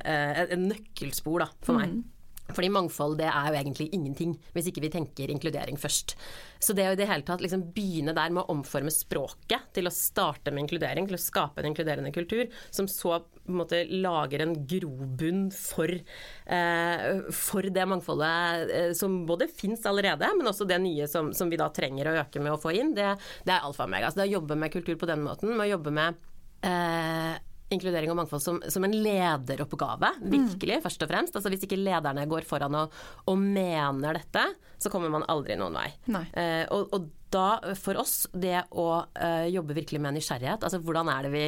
eh, 0.00 0.44
en 0.56 0.68
nøkkelspor 0.72 1.44
da, 1.44 1.50
for 1.66 1.82
meg. 1.82 1.98
Mm. 1.98 2.15
Fordi 2.54 2.70
mangfold 2.72 3.16
det 3.20 3.28
er 3.30 3.50
jo 3.50 3.58
egentlig 3.58 3.88
ingenting, 3.96 4.36
hvis 4.54 4.70
ikke 4.70 4.84
vi 4.84 4.92
tenker 4.92 5.32
inkludering 5.32 5.78
først. 5.80 6.14
Så 6.62 6.76
det 6.76 6.86
å 6.88 6.94
i 6.94 6.98
det 6.98 7.08
hele 7.10 7.26
tatt 7.26 7.42
liksom 7.42 7.66
begynne 7.74 8.14
der 8.16 8.32
med 8.32 8.44
å 8.44 8.54
omforme 8.54 8.92
språket 8.94 9.70
til 9.76 9.88
å 9.88 9.94
starte 9.94 10.52
med 10.52 10.64
inkludering, 10.64 11.08
til 11.08 11.18
å 11.18 11.22
skape 11.22 11.62
en 11.62 11.70
inkluderende 11.72 12.12
kultur, 12.14 12.46
som 12.70 12.88
så 12.90 13.18
en 13.46 13.58
måte 13.60 13.82
lager 13.90 14.42
en 14.42 14.54
grobunn 14.66 15.48
for, 15.54 15.90
eh, 15.90 17.18
for 17.34 17.62
det 17.62 17.86
mangfoldet 17.88 18.70
eh, 18.70 18.92
som 18.98 19.24
både 19.28 19.50
fins 19.50 19.84
allerede, 19.86 20.30
men 20.38 20.50
også 20.50 20.66
det 20.68 20.80
nye 20.82 21.06
som, 21.10 21.32
som, 21.36 21.50
vi 21.50 21.60
da 21.60 21.68
trenger 21.74 22.10
å 22.10 22.16
øke 22.22 22.42
med 22.42 22.54
å 22.54 22.60
få 22.62 22.74
inn, 22.78 22.94
det, 22.96 23.12
det 23.46 23.54
er 23.54 23.66
alfa 23.66 23.86
og 23.86 23.92
mega. 23.92 24.10
Så 24.10 24.22
det 24.22 24.30
å 24.30 24.36
jobbe 24.38 24.58
med 24.58 24.74
kultur 24.74 24.98
på 24.98 25.10
den 25.10 25.22
måten, 25.26 25.54
med 25.54 25.68
å 25.68 25.74
jobbe 25.76 25.94
med 25.94 26.18
eh, 26.66 27.36
inkludering 27.74 28.12
og 28.12 28.20
mangfold 28.20 28.42
som, 28.42 28.60
som 28.70 28.86
en 28.86 28.94
lederoppgave, 28.94 30.12
mm. 30.20 30.30
virkelig, 30.30 30.78
mm. 30.78 30.84
først 30.86 31.02
og 31.02 31.10
fremst. 31.10 31.36
Altså 31.36 31.52
Hvis 31.52 31.66
ikke 31.66 31.80
lederne 31.80 32.26
går 32.30 32.46
foran 32.46 32.78
og, 32.78 32.96
og 33.26 33.38
mener 33.42 34.20
dette, 34.20 34.44
så 34.78 34.92
kommer 34.92 35.12
man 35.12 35.26
aldri 35.32 35.56
noen 35.58 35.78
vei. 35.78 35.88
Eh, 36.36 36.64
og, 36.74 36.92
og, 36.94 37.12
da, 37.36 37.74
for 37.74 37.98
oss, 37.98 38.28
det 38.38 38.60
å 38.78 38.84
uh, 39.02 39.46
jobbe 39.50 39.74
virkelig 39.76 39.98
med 40.00 40.14
nysgjerrighet, 40.14 40.62
altså 40.62 40.78
hvordan 40.80 41.08
er, 41.10 41.26
vi, 41.32 41.42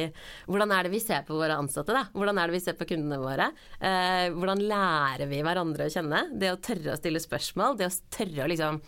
hvordan 0.51 0.73
er, 0.75 0.85
det 0.85 0.91
vi, 0.91 0.99
ser 1.01 1.23
på 1.25 1.37
våre 1.39 1.55
ansatte, 1.55 1.95
da? 1.95 2.03
Hvordan 2.11 2.37
er 2.37 2.51
det 2.51 2.57
vi 2.57 2.61
ser 2.65 2.75
på 2.77 2.85
kundene 2.89 3.17
våre? 3.21 3.47
Uh, 3.79 4.27
hvordan 4.35 4.61
lærer 4.69 5.31
vi 5.31 5.39
hverandre 5.45 5.87
å 5.87 5.93
kjenne? 5.93 6.25
Det 6.35 6.51
å 6.51 6.59
tørre 6.61 6.93
å 6.93 6.99
stille 6.99 7.23
spørsmål, 7.23 7.79
det 7.79 7.87
å 7.87 7.95
tørre 8.11 8.43
å 8.43 8.49
liksom 8.51 8.81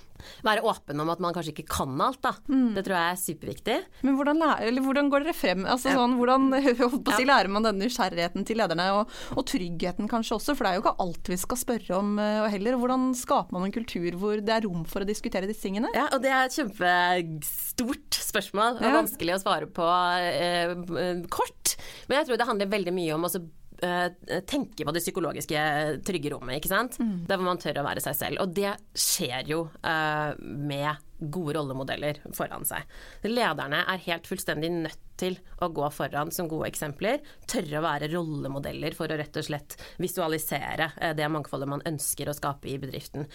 være 0.46 0.64
åpen 0.68 1.04
om 1.04 1.12
at 1.14 1.22
man 1.24 1.36
kanskje 1.36 1.54
ikke 1.56 1.68
kan 1.72 1.96
alt, 2.02 2.22
da. 2.24 2.34
Mm. 2.52 2.74
Det 2.78 2.84
tror 2.86 2.98
jeg 2.98 3.14
er 3.14 3.22
superviktig. 3.22 3.78
Men 4.08 4.18
hvordan, 4.20 4.42
lærer, 4.42 4.82
hvordan 4.86 5.12
går 5.12 5.26
dere 5.26 5.38
frem? 5.38 5.66
Altså, 5.70 5.94
sånn, 5.96 6.18
hvordan 6.20 6.50
si, 7.18 7.28
lærer 7.28 7.52
man 7.52 7.68
denne 7.68 7.86
nysgjerrigheten 7.86 8.48
til 8.48 8.62
lederne, 8.62 8.88
og, 8.98 9.16
og, 9.36 9.44
tryggheten 9.52 10.10
kanskje 10.12 10.38
også? 10.38 10.56
For 10.58 10.66
det 10.66 10.72
er 10.74 10.80
jo 10.80 10.86
ikke 10.86 10.96
alt 11.06 11.32
vi 11.34 11.40
skal 11.42 11.62
spørre 11.62 12.00
om 12.00 12.14
uh, 12.22 12.50
heller. 12.52 12.80
Hvordan 12.82 13.12
skaper 13.18 13.58
man 13.58 13.70
en 13.70 13.76
kultur 13.76 14.20
hvor 14.22 14.42
det 14.42 14.56
er 14.58 14.68
rom 14.68 14.86
for 14.90 15.06
å 15.06 15.10
diskutere 15.10 15.50
disse 15.50 15.66
tingene? 15.66 15.92
Ja, 15.98 16.08
og 16.12 16.24
det 16.24 16.34
er 16.34 16.48
et 16.48 16.58
kjempestort 16.58 18.22
spørsmål, 18.32 18.82
og 18.82 18.86
ja. 18.88 18.96
vanskelig 19.00 19.38
å 19.38 19.42
svare 19.44 19.72
på 19.72 19.88
uh, 19.88 21.26
kort. 21.32 21.76
Men 22.08 22.22
jeg 22.22 22.30
tror 22.30 22.42
det 22.42 22.50
handler 22.50 22.72
veldig 22.72 22.96
mye 22.96 23.18
om 23.18 23.28
å 23.28 23.34
tenke 23.82 24.86
på 24.86 24.94
det 24.94 25.02
psykologiske 25.04 25.62
trygge 26.06 26.34
rommet, 26.34 26.60
ikke 26.60 26.72
sant. 26.72 27.00
Mm. 27.02 27.24
Der 27.30 27.40
hvor 27.40 27.48
man 27.50 27.62
tør 27.62 27.82
å 27.82 27.88
være 27.88 28.04
seg 28.04 28.18
selv. 28.18 28.42
Og 28.44 28.54
det 28.56 28.76
skjer 28.98 29.50
jo 29.50 29.64
uh, 29.84 30.36
med 30.38 31.08
gode 31.22 31.54
rollemodeller 31.54 32.18
foran 32.34 32.66
seg. 32.66 32.86
Lederne 33.30 33.84
er 33.90 34.04
helt 34.08 34.26
fullstendig 34.30 34.72
nødt 34.74 35.04
til 35.22 35.36
å 35.62 35.70
gå 35.70 35.86
foran 35.94 36.32
som 36.34 36.50
gode 36.50 36.72
eksempler. 36.72 37.22
Tørre 37.50 37.78
å 37.78 37.84
være 37.86 38.10
rollemodeller 38.10 38.98
for 38.98 39.12
å 39.12 39.18
rett 39.20 39.38
og 39.38 39.46
slett 39.46 39.78
visualisere 40.02 40.90
det 41.18 41.30
mangfoldet 41.30 41.70
man 41.70 41.86
ønsker 41.86 42.32
å 42.32 42.34
skape 42.34 42.72
i 42.72 42.80
bedriften. 42.82 43.30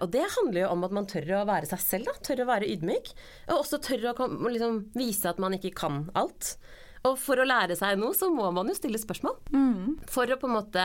Og 0.00 0.08
det 0.14 0.24
handler 0.38 0.62
jo 0.62 0.72
om 0.72 0.88
at 0.88 0.96
man 0.96 1.10
tør 1.10 1.34
å 1.42 1.44
være 1.50 1.68
seg 1.68 1.84
selv, 1.84 2.08
da. 2.08 2.16
Tør 2.24 2.46
å 2.46 2.48
være 2.48 2.72
ydmyk. 2.72 3.12
Og 3.50 3.58
også 3.58 3.82
tør 3.84 4.08
å 4.14 4.30
liksom, 4.48 4.80
vise 4.96 5.28
at 5.28 5.44
man 5.44 5.58
ikke 5.58 5.76
kan 5.84 6.06
alt. 6.16 6.54
Og 7.08 7.16
for 7.20 7.40
å 7.40 7.46
lære 7.46 7.76
seg 7.78 7.98
noe, 8.00 8.16
så 8.16 8.28
må 8.32 8.50
man 8.54 8.68
jo 8.68 8.76
stille 8.76 9.00
spørsmål. 9.00 9.36
Mm. 9.54 9.98
For 10.10 10.28
å 10.28 10.38
på 10.40 10.48
en 10.48 10.56
måte 10.58 10.84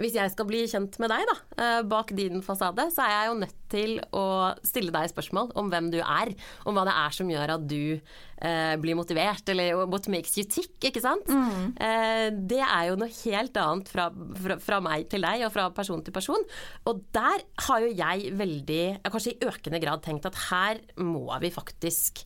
Hvis 0.00 0.16
jeg 0.16 0.32
skal 0.32 0.46
bli 0.48 0.62
kjent 0.70 0.96
med 1.02 1.12
deg, 1.12 1.26
da, 1.28 1.34
eh, 1.60 1.80
bak 1.84 2.14
din 2.16 2.40
fasade, 2.42 2.86
så 2.94 3.04
er 3.04 3.10
jeg 3.12 3.28
jo 3.28 3.40
nødt 3.42 3.58
til 3.72 3.90
å 4.16 4.24
stille 4.64 4.92
deg 4.94 5.10
spørsmål 5.12 5.52
om 5.60 5.68
hvem 5.68 5.90
du 5.92 5.98
er. 6.00 6.32
Om 6.64 6.76
hva 6.76 6.86
det 6.88 6.94
er 6.96 7.12
som 7.12 7.28
gjør 7.28 7.52
at 7.58 7.66
du 7.68 8.00
eh, 8.42 8.76
blir 8.80 8.96
motivert, 8.96 9.44
eller 9.52 9.84
what 9.84 10.08
makes 10.08 10.32
you 10.40 10.46
tick, 10.48 10.78
ikke 10.80 11.02
sant. 11.04 11.28
Mm. 11.28 11.74
Eh, 11.76 12.28
det 12.32 12.62
er 12.64 12.88
jo 12.88 12.96
noe 13.00 13.12
helt 13.20 13.60
annet 13.60 13.92
fra, 13.92 14.08
fra, 14.44 14.56
fra, 14.64 14.80
meg 14.80 15.10
til 15.12 15.28
deg, 15.28 15.44
og 15.44 15.52
fra 15.52 15.68
person 15.76 16.00
til 16.04 16.16
person. 16.16 16.48
Og 16.88 17.04
der 17.12 17.44
har 17.68 17.84
jo 17.84 17.92
jeg 17.92 18.32
veldig, 18.40 18.84
kanskje 19.12 19.36
i 19.36 19.52
økende 19.52 19.82
grad, 19.84 20.02
tenkt 20.06 20.28
at 20.32 20.40
her 20.48 20.80
må 21.04 21.28
vi 21.44 21.52
faktisk 21.52 22.24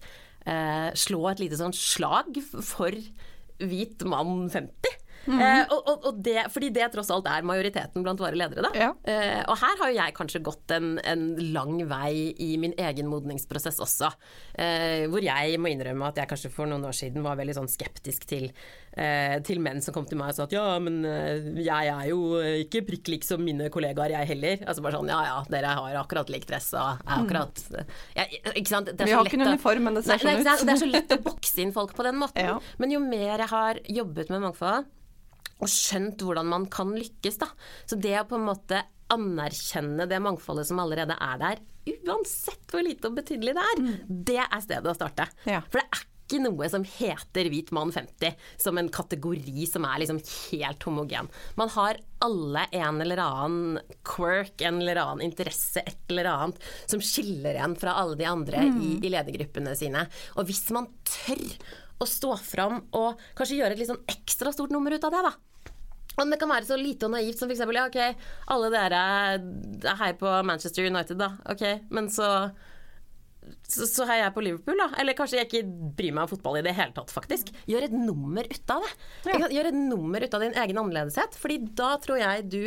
slå 0.96 1.24
et 1.30 1.40
lite 1.42 1.58
sånn 1.58 1.74
slag 1.74 2.36
for 2.62 2.94
hvit 3.58 4.04
mann 4.06 4.46
50. 4.52 4.94
Mm 5.26 5.42
eh, 5.42 5.72
og, 5.72 6.06
og 6.06 6.18
det, 6.22 6.38
fordi 6.54 6.70
det 6.74 6.86
tross 6.94 7.10
alt 7.12 7.26
er 7.30 7.46
majoriteten 7.46 8.04
blant 8.04 8.20
våre 8.22 8.38
ledere. 8.38 8.64
Da. 8.66 8.70
Ja. 8.78 8.90
Eh, 9.08 9.42
og 9.46 9.58
her 9.60 9.80
har 9.80 9.90
jo 9.90 9.98
jeg 9.98 10.14
kanskje 10.16 10.42
gått 10.46 10.74
en, 10.76 10.96
en, 11.02 11.26
lang 11.54 11.78
vei 11.90 12.32
i 12.42 12.54
min 12.60 12.74
egen 12.78 13.10
modningsprosess 13.10 13.80
også. 13.82 14.10
Eh, 14.54 15.06
hvor 15.10 15.24
jeg 15.24 15.60
må 15.62 15.70
innrømme 15.72 16.10
at 16.10 16.20
jeg 16.20 16.30
kanskje 16.30 16.52
for 16.54 16.70
noen 16.70 16.86
år 16.86 16.96
siden 16.96 17.24
var 17.26 17.38
veldig 17.38 17.56
sånn 17.58 17.70
skeptisk 17.70 18.26
til, 18.30 18.48
eh, 18.92 19.36
til 19.46 19.60
menn 19.62 19.82
som 19.84 19.94
kom 19.96 20.08
til 20.08 20.20
meg 20.20 20.32
og 20.32 20.38
sa 20.38 20.46
at 20.46 20.56
ja, 20.56 20.66
men 20.82 21.00
eh, 21.08 21.50
jeg 21.66 21.92
er 21.92 22.10
jo 22.10 22.40
ikke 22.66 22.84
prikk 22.86 23.12
lik 23.14 23.26
som 23.26 23.42
mine 23.44 23.70
kollegaer, 23.72 24.16
jeg 24.18 24.32
heller. 24.34 24.66
Altså 24.66 24.84
bare 24.84 25.00
sånn 25.00 25.12
ja 25.12 25.20
ja, 25.26 25.38
dere 25.52 25.76
har 25.80 26.00
akkurat 26.02 26.32
lik 26.32 26.46
dress 26.48 26.72
og 26.76 26.82
er 26.82 27.02
mm. 27.02 27.14
akkurat 27.16 27.64
ja, 28.16 28.26
Ikke 28.54 28.70
sant. 28.72 28.92
Vi 28.96 29.12
har 29.12 29.26
ikke 29.28 29.40
noen 29.40 29.56
uniform, 29.56 29.88
men 29.88 29.98
det 29.98 30.06
ser 30.06 30.22
sånn 30.22 30.42
ut. 30.42 30.66
Det 30.66 30.74
er 30.74 30.82
så 30.82 30.90
lett 30.90 31.16
å 31.16 31.22
bokse 31.24 31.62
inn 31.62 31.74
folk 31.76 31.96
på 31.96 32.06
den 32.06 32.20
måten. 32.22 32.34
Ja. 32.46 32.60
Men 32.78 32.92
jo 32.92 33.00
mer 33.02 33.40
jeg 33.42 33.48
har 33.50 33.78
jobbet 33.90 34.28
med 34.30 34.44
mangfold 34.44 34.84
og 35.62 35.70
skjønt 35.72 36.24
hvordan 36.24 36.50
man 36.50 36.66
kan 36.72 36.92
lykkes. 36.96 37.40
Da. 37.42 37.50
Så 37.88 37.98
det 38.00 38.16
å 38.20 38.26
på 38.28 38.38
en 38.40 38.48
måte 38.48 38.82
anerkjenne 39.12 40.08
det 40.10 40.18
mangfoldet 40.22 40.66
som 40.68 40.82
allerede 40.82 41.16
er 41.22 41.40
der, 41.42 41.62
uansett 41.86 42.66
hvor 42.72 42.82
lite 42.82 43.10
og 43.10 43.16
betydelig 43.20 43.54
det 43.54 43.64
er, 43.70 43.80
mm. 43.86 43.96
det 44.26 44.42
er 44.42 44.62
stedet 44.64 44.90
å 44.90 44.98
starte. 44.98 45.28
Ja. 45.46 45.62
For 45.70 45.78
det 45.78 45.86
er 45.86 46.04
ikke 46.26 46.42
noe 46.42 46.66
som 46.66 46.82
heter 46.82 47.46
hvit 47.52 47.70
mann 47.76 47.92
50 47.94 48.34
som 48.58 48.78
en 48.80 48.90
kategori 48.90 49.68
som 49.70 49.86
er 49.86 50.02
liksom 50.02 50.18
helt 50.18 50.82
homogen. 50.88 51.30
Man 51.54 51.70
har 51.76 52.00
alle 52.26 52.66
en 52.74 53.00
eller 53.04 53.22
annen 53.22 53.78
quirk, 54.02 54.58
en 54.66 54.80
eller 54.82 54.98
annen 55.04 55.28
interesse, 55.28 55.84
et 55.86 56.10
eller 56.10 56.32
annet 56.32 56.68
som 56.90 57.02
skiller 57.04 57.60
en 57.62 57.78
fra 57.78 57.94
alle 58.02 58.18
de 58.18 58.26
andre 58.26 58.66
mm. 58.66 58.82
i, 58.82 58.92
i 59.06 59.14
ledergruppene 59.14 59.76
sine. 59.78 60.08
Og 60.34 60.50
hvis 60.50 60.64
man 60.74 60.90
tør 61.06 61.46
å 61.98 62.08
stå 62.08 62.34
fram 62.40 62.80
og 62.96 63.20
kanskje 63.38 63.60
gjøre 63.60 63.76
et 63.76 63.82
litt 63.82 63.90
sånn 63.90 64.04
ekstra 64.10 64.52
stort 64.54 64.74
nummer 64.74 64.92
ut 64.92 65.06
av 65.06 65.14
det, 65.14 65.24
da. 65.26 65.34
Og 66.16 66.30
det 66.32 66.38
kan 66.40 66.48
være 66.48 66.68
så 66.68 66.78
lite 66.80 67.08
og 67.08 67.12
naivt 67.12 67.40
som 67.40 67.50
f.eks. 67.50 67.64
Ja, 67.76 67.84
ok, 67.90 68.22
alle 68.54 68.70
dere 68.72 69.02
er 69.02 70.00
her 70.00 70.16
på 70.16 70.32
Manchester 70.48 70.88
United, 70.88 71.20
da. 71.20 71.34
Ok, 71.52 71.64
men 71.92 72.08
så 72.12 72.30
så, 73.66 73.86
så 73.86 74.06
heier 74.08 74.24
jeg 74.24 74.34
på 74.34 74.42
Liverpool, 74.44 74.78
da. 74.80 74.88
Eller 75.00 75.16
kanskje 75.18 75.40
jeg 75.40 75.48
ikke 75.48 75.92
bryr 75.98 76.14
meg 76.14 76.26
om 76.26 76.30
fotball 76.32 76.60
i 76.60 76.64
det 76.66 76.74
hele 76.76 76.94
tatt, 76.96 77.12
faktisk. 77.14 77.52
Gjør 77.70 77.86
et 77.86 77.94
nummer 77.94 78.46
ut 78.46 78.72
av 78.74 78.84
det. 78.84 78.92
Ja. 79.30 79.50
Gjør 79.58 79.70
et 79.70 79.78
nummer 79.78 80.26
ut 80.26 80.36
av 80.38 80.44
din 80.44 80.56
egen 80.64 80.80
annerledeshet. 80.82 81.38
Fordi 81.38 81.60
da 81.78 81.92
tror 82.02 82.20
jeg 82.22 82.46
du 82.50 82.62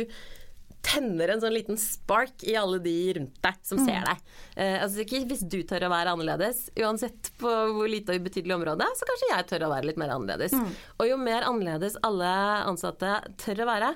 tenner 0.84 1.32
en 1.32 1.42
sånn 1.42 1.54
liten 1.54 1.78
spark 1.80 2.44
i 2.48 2.54
alle 2.58 2.78
de 2.82 2.94
rundt 3.18 3.36
deg 3.44 3.58
som 3.66 3.80
ser 3.84 4.06
deg. 4.06 4.22
Eh, 4.56 4.78
altså 4.80 5.04
ikke 5.04 5.22
Hvis 5.30 5.44
du 5.44 5.60
tør 5.68 5.86
å 5.86 5.92
være 5.92 6.14
annerledes, 6.14 6.66
uansett 6.80 7.32
på 7.40 7.50
hvor 7.76 7.90
lite 7.90 8.14
og 8.14 8.22
ubetydelig 8.22 8.56
område, 8.56 8.88
så 8.96 9.08
kanskje 9.08 9.30
jeg 9.32 9.48
tør 9.50 9.66
å 9.68 9.72
være 9.74 9.90
litt 9.90 10.00
mer 10.00 10.14
annerledes. 10.16 10.56
Og 10.98 11.08
jo 11.08 11.18
mer 11.20 11.46
annerledes 11.48 11.98
alle 12.06 12.30
ansatte 12.70 13.18
tør 13.40 13.64
å 13.64 13.70
være, 13.70 13.92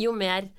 jo 0.00 0.14
mer 0.16 0.50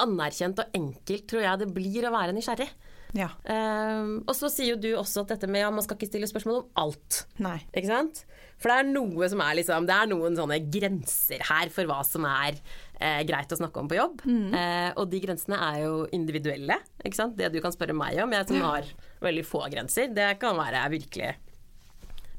anerkjent 0.00 0.62
og 0.62 0.76
enkelt 0.76 1.26
tror 1.28 1.44
jeg 1.44 1.60
det 1.60 1.72
blir 1.76 2.06
å 2.08 2.14
være 2.14 2.34
nysgjerrig. 2.36 2.70
Ja. 3.16 3.30
Eh, 3.44 4.10
og 4.22 4.34
så 4.38 4.50
sier 4.52 4.74
jo 4.74 4.80
du 4.80 4.90
også 4.94 5.24
at 5.24 5.34
dette 5.34 5.50
med 5.50 5.64
ja, 5.64 5.70
man 5.74 5.84
skal 5.84 5.98
ikke 5.98 6.12
stille 6.12 6.30
spørsmål 6.30 6.62
om 6.62 6.68
alt. 6.84 7.24
Nei. 7.42 7.58
Ikke 7.74 7.90
sant? 7.90 8.24
For 8.60 8.70
det 8.70 8.76
er 8.76 8.88
noe 8.92 9.28
som 9.32 9.40
er 9.44 9.56
liksom 9.56 9.86
Det 9.88 9.96
er 9.96 10.08
noen 10.10 10.36
sånne 10.36 10.60
grenser 10.68 11.44
her 11.48 11.72
for 11.72 11.88
hva 11.88 12.00
som 12.06 12.26
er 12.28 12.58
eh, 13.00 13.22
greit 13.28 13.52
å 13.52 13.58
snakke 13.58 13.80
om 13.80 13.90
på 13.90 13.98
jobb. 13.98 14.24
Eh, 14.56 14.90
og 14.94 15.10
de 15.12 15.20
grensene 15.24 15.58
er 15.70 15.82
jo 15.86 15.94
individuelle. 16.16 16.76
Ikke 17.02 17.18
sant? 17.22 17.38
Det 17.38 17.50
du 17.54 17.60
kan 17.64 17.74
spørre 17.74 17.96
meg 17.96 18.20
om, 18.22 18.34
jeg 18.36 18.50
som 18.50 18.66
har 18.68 18.90
veldig 19.24 19.46
få 19.48 19.64
grenser, 19.72 20.12
det 20.16 20.34
kan 20.42 20.58
være 20.60 20.88
virkelig 20.96 21.36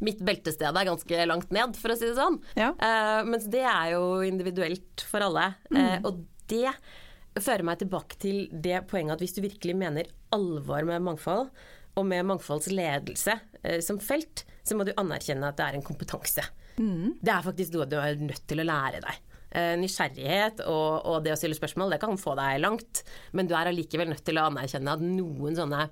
Mitt 0.01 0.18
beltested 0.25 0.74
er 0.74 0.88
ganske 0.88 1.25
langt 1.30 1.51
ned, 1.54 1.75
for 1.78 1.94
å 1.94 1.96
si 1.98 2.08
det 2.08 2.16
sånn. 2.18 2.40
Ja. 2.58 2.72
Eh, 2.74 3.20
mens 3.28 3.46
det 3.54 3.62
er 3.70 3.92
jo 3.94 4.24
individuelt 4.25 5.04
for 5.06 5.22
alle. 5.22 5.51
Eh, 5.70 6.00
og 6.01 6.24
det 6.50 6.72
fører 7.38 7.63
meg 7.68 7.84
tilbake 7.84 8.18
til 8.20 8.48
det 8.50 8.82
poenget 8.90 9.13
at 9.13 9.22
hvis 9.22 9.38
du 9.38 9.44
virkelig 9.46 9.75
mener 9.78 10.10
alvor 10.34 10.88
med 10.90 11.06
mangfold, 11.06 11.51
og 12.00 12.07
med 12.07 12.27
mangfoldsledelse 12.29 13.36
eh, 13.63 13.81
som 13.83 14.00
felt, 14.03 14.45
så 14.63 14.77
må 14.77 14.86
du 14.88 14.93
anerkjenne 15.00 15.50
at 15.50 15.60
det 15.60 15.67
er 15.67 15.77
en 15.79 15.86
kompetanse. 15.86 16.45
Det 17.19 17.33
er 17.33 17.45
faktisk 17.45 17.75
noe 17.75 17.89
du 17.89 17.98
er 18.00 18.19
nødt 18.21 18.45
til 18.48 18.63
å 18.63 18.67
lære 18.67 19.01
deg. 19.03 19.21
Eh, 19.51 19.74
nysgjerrighet 19.81 20.62
og, 20.63 21.07
og 21.12 21.25
det 21.25 21.33
å 21.33 21.39
stille 21.39 21.57
spørsmål, 21.57 21.91
det 21.91 22.01
kan 22.03 22.19
få 22.19 22.38
deg 22.39 22.62
langt, 22.63 23.03
men 23.36 23.50
du 23.50 23.55
er 23.57 23.71
allikevel 23.71 24.13
nødt 24.13 24.24
til 24.27 24.39
å 24.39 24.48
anerkjenne 24.48 24.95
at 24.95 25.03
noen 25.03 25.57
sånne 25.57 25.89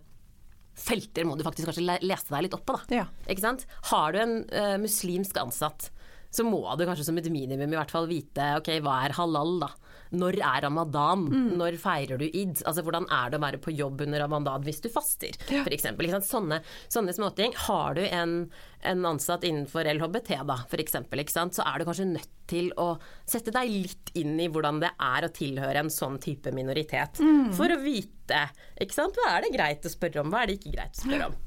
felter 0.79 1.25
må 1.27 1.35
du 1.35 1.43
faktisk 1.43 1.67
kanskje 1.67 1.99
lese 1.99 2.31
deg 2.31 2.45
litt 2.45 2.55
opp 2.55 2.63
på, 2.69 2.77
da. 2.77 3.01
Ja. 3.01 3.65
Har 3.91 4.15
du 4.15 4.21
en 4.23 4.37
eh, 4.47 4.77
muslimsk 4.79 5.35
ansatt, 5.41 5.89
så 6.31 6.45
må 6.47 6.61
du 6.77 6.85
kanskje 6.87 7.09
som 7.09 7.19
et 7.19 7.27
minimum 7.33 7.73
i 7.73 7.79
hvert 7.79 7.91
fall 7.91 8.07
vite 8.07 8.53
ok, 8.61 8.77
hva 8.85 9.01
er 9.03 9.17
halal, 9.17 9.57
da? 9.65 9.73
Når 10.11 10.39
er 10.41 10.63
ramadan? 10.65 11.27
Når 11.59 11.75
feirer 11.77 12.17
du 12.17 12.25
id? 12.25 12.63
Altså 12.65 12.81
Hvordan 12.85 13.05
er 13.13 13.29
det 13.29 13.37
å 13.39 13.43
være 13.43 13.59
på 13.61 13.73
jobb 13.77 14.01
under 14.07 14.23
ramadan 14.23 14.63
hvis 14.65 14.81
du 14.81 14.89
faster, 14.89 15.35
Ja. 15.51 15.63
for 15.63 15.69
eksempel. 15.75 16.09
Sånne, 16.25 16.61
sånne 16.89 17.13
småting. 17.13 17.53
Har 17.67 17.93
du 17.93 18.01
en, 18.07 18.49
en 18.81 19.05
ansatt 19.05 19.43
innenfor 19.45 19.85
LHBT, 19.85 20.31
da, 20.49 20.57
for 20.69 20.81
eksempel, 20.81 21.21
så 21.29 21.61
er 21.65 21.77
du 21.79 21.85
kanskje 21.85 22.07
nødt 22.09 22.29
til 22.49 22.71
å 22.81 22.97
sette 23.29 23.51
deg 23.53 23.69
litt 23.69 24.09
inn 24.17 24.39
i 24.41 24.47
hvordan 24.49 24.79
det 24.81 24.89
er 24.97 25.27
å 25.27 25.33
tilhøre 25.33 25.83
en 25.83 25.93
sånn 25.93 26.17
type 26.19 26.49
minoritet. 26.55 27.21
For 27.53 27.69
å 27.69 27.77
vite 27.83 28.47
ikke 28.81 28.93
sant? 28.97 29.13
hva 29.19 29.37
er 29.37 29.45
det 29.45 29.53
greit 29.53 29.85
å 29.85 29.93
spørre 29.93 30.23
om, 30.23 30.31
hva 30.33 30.41
er 30.43 30.47
det 30.51 30.57
ikke 30.59 30.73
greit 30.73 30.97
å 30.97 31.05
spørre 31.05 31.29
om. 31.29 31.37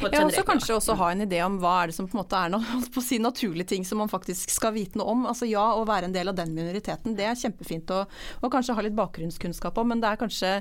Ja, 0.00 0.24
og 0.24 0.32
så 0.34 0.44
kanskje 0.46 0.76
også 0.76 0.96
ha 1.00 1.10
en 1.12 1.24
idé 1.26 1.40
om 1.44 1.58
hva 1.60 1.74
er 1.82 1.90
det 1.90 1.96
som 1.96 2.08
på 2.08 2.16
en 2.16 2.22
måte 2.22 2.38
er 2.38 2.52
noe, 2.52 2.80
si, 3.04 3.18
naturlige 3.22 3.72
ting 3.74 3.86
som 3.86 4.00
man 4.02 4.10
faktisk 4.12 4.52
skal 4.52 4.74
vite 4.76 5.00
noe 5.00 5.12
om. 5.12 5.26
Altså 5.30 5.48
ja, 5.50 5.64
å 5.76 5.84
være 5.88 6.08
en 6.08 6.14
del 6.14 6.30
av 6.30 6.38
den 6.38 6.54
minoriteten, 6.56 7.16
det 7.18 7.26
er 7.28 7.38
kjempefint 7.38 7.90
å 7.94 8.04
å 8.40 8.50
kanskje 8.52 8.76
ha 8.76 8.84
litt 8.84 8.96
bakgrunnskunnskap 8.96 9.78
om, 9.80 9.90
men 9.92 10.02
det 10.02 10.10
er 10.10 10.20
kanskje, 10.20 10.52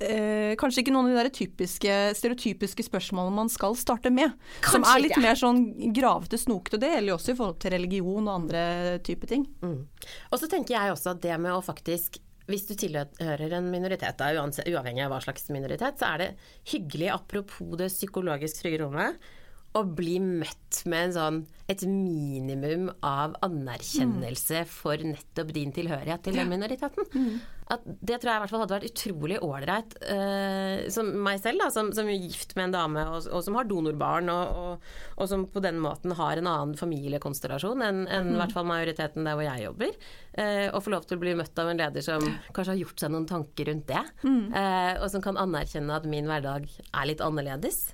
eh, 0.00 0.54
kanskje 0.60 0.84
ikke 0.84 0.94
noen 0.94 1.10
av 1.10 1.14
de 1.14 1.18
der 1.20 1.32
typiske, 1.34 1.98
stereotypiske 2.18 2.86
spørsmålene 2.86 3.36
man 3.36 3.52
skal 3.52 3.76
starte 3.78 4.12
med. 4.12 4.32
som 4.64 4.84
er 4.84 5.02
litt 5.02 5.14
ikke. 5.14 5.22
mer 5.24 5.38
sånn 5.38 5.92
gravete, 5.94 6.38
snokete. 6.38 6.80
Det 6.80 6.90
gjelder 6.94 7.12
jo 7.12 7.18
også 7.18 7.32
i 7.32 7.38
forhold 7.38 7.60
til 7.60 7.74
religion 7.76 8.28
og 8.28 8.34
andre 8.34 8.98
typer 9.06 9.26
ting. 9.26 9.46
Mm. 9.62 9.86
Og 10.30 10.40
så 10.40 10.48
tenker 10.50 10.76
jeg 10.76 10.92
også 10.92 11.14
at 11.14 11.22
det 11.22 11.38
med 11.40 11.52
å 11.52 11.62
faktisk 11.64 12.20
hvis 12.50 12.66
du 12.68 12.74
tilhører 12.78 13.56
en 13.56 13.70
minoritet, 13.72 14.20
da, 14.20 14.30
uavhengig 14.34 15.04
av 15.04 15.14
hva 15.14 15.20
slags 15.24 15.48
minoritet, 15.54 16.00
så 16.00 16.12
er 16.12 16.22
det 16.22 16.30
hyggelig, 16.72 17.12
apropos 17.14 17.76
det 17.80 17.90
psykologisk 17.92 18.62
trygge 18.62 18.82
rommet, 18.82 19.30
å 19.78 19.84
bli 19.86 20.16
møtt 20.22 20.82
med 20.90 21.10
en 21.10 21.14
sånn, 21.14 21.40
et 21.70 21.86
minimum 21.86 22.88
av 23.06 23.36
anerkjennelse 23.46 24.64
for 24.70 25.00
nettopp 25.06 25.54
din 25.54 25.72
tilhørighet 25.74 26.26
til 26.26 26.38
den 26.40 26.50
minoriteten. 26.50 27.40
At 27.70 27.84
det 27.86 28.16
tror 28.18 28.32
jeg 28.32 28.40
i 28.40 28.42
hvert 28.42 28.50
fall 28.50 28.62
hadde 28.64 28.74
vært 28.74 28.88
utrolig 28.88 29.36
ålreit. 29.46 29.92
Uh, 30.02 30.88
som 30.90 31.12
meg 31.22 31.38
selv, 31.42 31.62
da, 31.62 31.68
som, 31.70 31.92
som 31.94 32.08
er 32.10 32.18
gift 32.18 32.56
med 32.58 32.68
en 32.68 32.74
dame 32.74 33.04
og, 33.06 33.28
og 33.30 33.44
som 33.46 33.58
har 33.60 33.68
donorbarn, 33.70 34.32
og, 34.32 34.58
og, 34.64 34.90
og 35.14 35.30
som 35.30 35.46
på 35.46 35.62
den 35.62 35.78
måten 35.82 36.16
har 36.18 36.40
en 36.40 36.50
annen 36.50 36.74
familiekonstellasjon 36.80 37.86
enn 37.86 38.02
enn 38.10 38.32
i 38.32 38.38
hvert 38.40 38.54
fall 38.56 38.66
majoriteten 38.66 39.26
der 39.28 39.38
hvor 39.38 39.46
jeg 39.46 39.68
jobber. 39.68 39.94
Uh, 40.34 40.66
og 40.72 40.82
få 40.82 40.94
lov 40.96 41.06
til 41.06 41.20
å 41.20 41.22
bli 41.22 41.36
møtt 41.38 41.62
av 41.62 41.70
en 41.70 41.78
leder 41.78 42.04
som 42.04 42.26
kanskje 42.50 42.74
har 42.74 42.82
gjort 42.82 43.04
seg 43.04 43.14
noen 43.14 43.30
tanker 43.30 43.70
rundt 43.70 43.86
det. 43.92 44.02
Uh, 44.26 44.94
og 44.98 45.06
som 45.14 45.22
kan 45.22 45.38
anerkjenne 45.38 45.94
at 45.94 46.10
min 46.10 46.26
hverdag 46.30 46.66
er 46.66 47.10
litt 47.12 47.22
annerledes. 47.22 47.84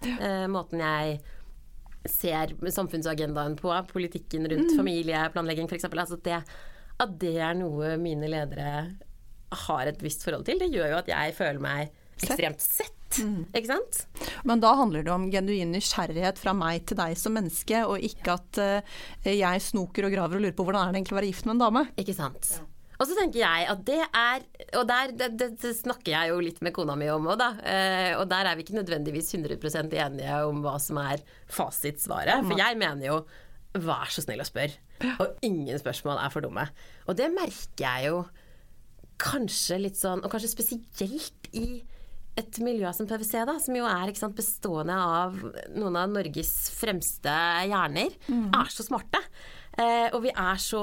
Måten 0.48 0.80
jeg 0.80 1.20
ser 2.12 2.55
samfunnsagendaen 2.75 3.57
på, 3.59 3.73
politikken 3.92 4.49
rundt 4.51 4.75
familieplanlegging 4.77 5.71
f.eks. 5.71 5.88
Altså 5.90 6.19
det, 6.25 6.40
at 7.03 7.16
det 7.21 7.37
er 7.42 7.57
noe 7.59 7.97
mine 8.01 8.31
ledere 8.31 8.87
har 9.66 9.88
et 9.88 10.03
visst 10.03 10.27
forhold 10.27 10.47
til, 10.49 10.61
det 10.61 10.73
gjør 10.73 10.92
jo 10.92 11.01
at 11.01 11.11
jeg 11.11 11.35
føler 11.37 11.62
meg 11.62 11.92
ekstremt 12.16 12.62
sett. 12.64 12.92
Ikke 13.55 13.69
sant? 13.71 14.01
Men 14.49 14.61
da 14.61 14.73
handler 14.77 15.05
det 15.07 15.12
om 15.14 15.29
genuin 15.33 15.71
nysgjerrighet 15.73 16.40
fra 16.42 16.53
meg 16.57 16.87
til 16.88 16.99
deg 16.99 17.14
som 17.21 17.37
menneske, 17.37 17.85
og 17.87 18.03
ikke 18.05 18.35
at 18.35 18.61
uh, 18.61 18.97
jeg 19.31 19.66
snoker 19.69 20.09
og 20.09 20.16
graver 20.16 20.40
og 20.40 20.47
lurer 20.47 20.57
på 20.57 20.66
hvordan 20.66 20.83
er 20.83 20.92
det 20.92 21.01
egentlig 21.01 21.16
å 21.16 21.21
være 21.21 21.31
gift 21.31 21.47
med 21.47 21.57
en 21.57 21.62
dame. 21.66 21.85
Ikke 22.03 22.16
sant. 22.16 22.57
Og 22.96 23.09
så 23.09 23.16
tenker 23.18 23.42
jeg 23.42 23.66
at 23.68 23.82
det 23.85 23.98
er 24.04 24.44
Og 24.78 24.87
der 24.88 25.12
det, 25.12 25.50
det, 25.61 25.72
snakker 25.76 26.12
jeg 26.14 26.30
jo 26.32 26.38
litt 26.40 26.62
med 26.64 26.74
kona 26.76 26.96
mi 26.98 27.09
om 27.12 27.28
òg, 27.28 27.38
da. 27.40 27.50
Eh, 27.61 28.12
og 28.16 28.26
der 28.30 28.48
er 28.48 28.56
vi 28.56 28.64
ikke 28.64 28.78
nødvendigvis 28.78 29.35
100% 29.37 29.92
enige 29.92 30.38
om 30.48 30.62
hva 30.64 30.76
som 30.82 31.00
er 31.02 31.24
fasitsvaret. 31.52 32.46
For 32.46 32.61
jeg 32.61 32.80
mener 32.80 33.11
jo 33.11 33.20
vær 33.76 34.09
så 34.12 34.24
snill 34.24 34.40
å 34.40 34.48
spørre. 34.48 34.78
Og 35.20 35.44
ingen 35.44 35.76
spørsmål 35.80 36.22
er 36.22 36.32
for 36.32 36.44
dumme. 36.44 36.64
Og 37.06 37.18
det 37.18 37.28
merker 37.35 37.85
jeg 37.85 38.09
jo 38.09 38.22
kanskje 39.20 39.80
litt 39.80 39.98
sånn, 40.00 40.22
og 40.24 40.32
kanskje 40.32 40.52
spesielt 40.52 41.50
i 41.56 41.82
et 42.37 42.59
miljø 42.61 42.90
som 42.92 43.09
PwC, 43.09 43.32
da, 43.48 43.56
som 43.62 43.76
jo 43.78 43.87
er 43.88 44.12
sant, 44.18 44.37
bestående 44.37 44.96
av 44.96 45.38
noen 45.72 45.96
av 45.96 46.11
Norges 46.12 46.52
fremste 46.76 47.32
hjerner, 47.64 48.16
er 48.28 48.72
så 48.72 48.85
smarte. 48.85 49.22
Eh, 49.76 50.09
og 50.12 50.22
vi 50.24 50.32
er 50.32 50.61
så 50.61 50.82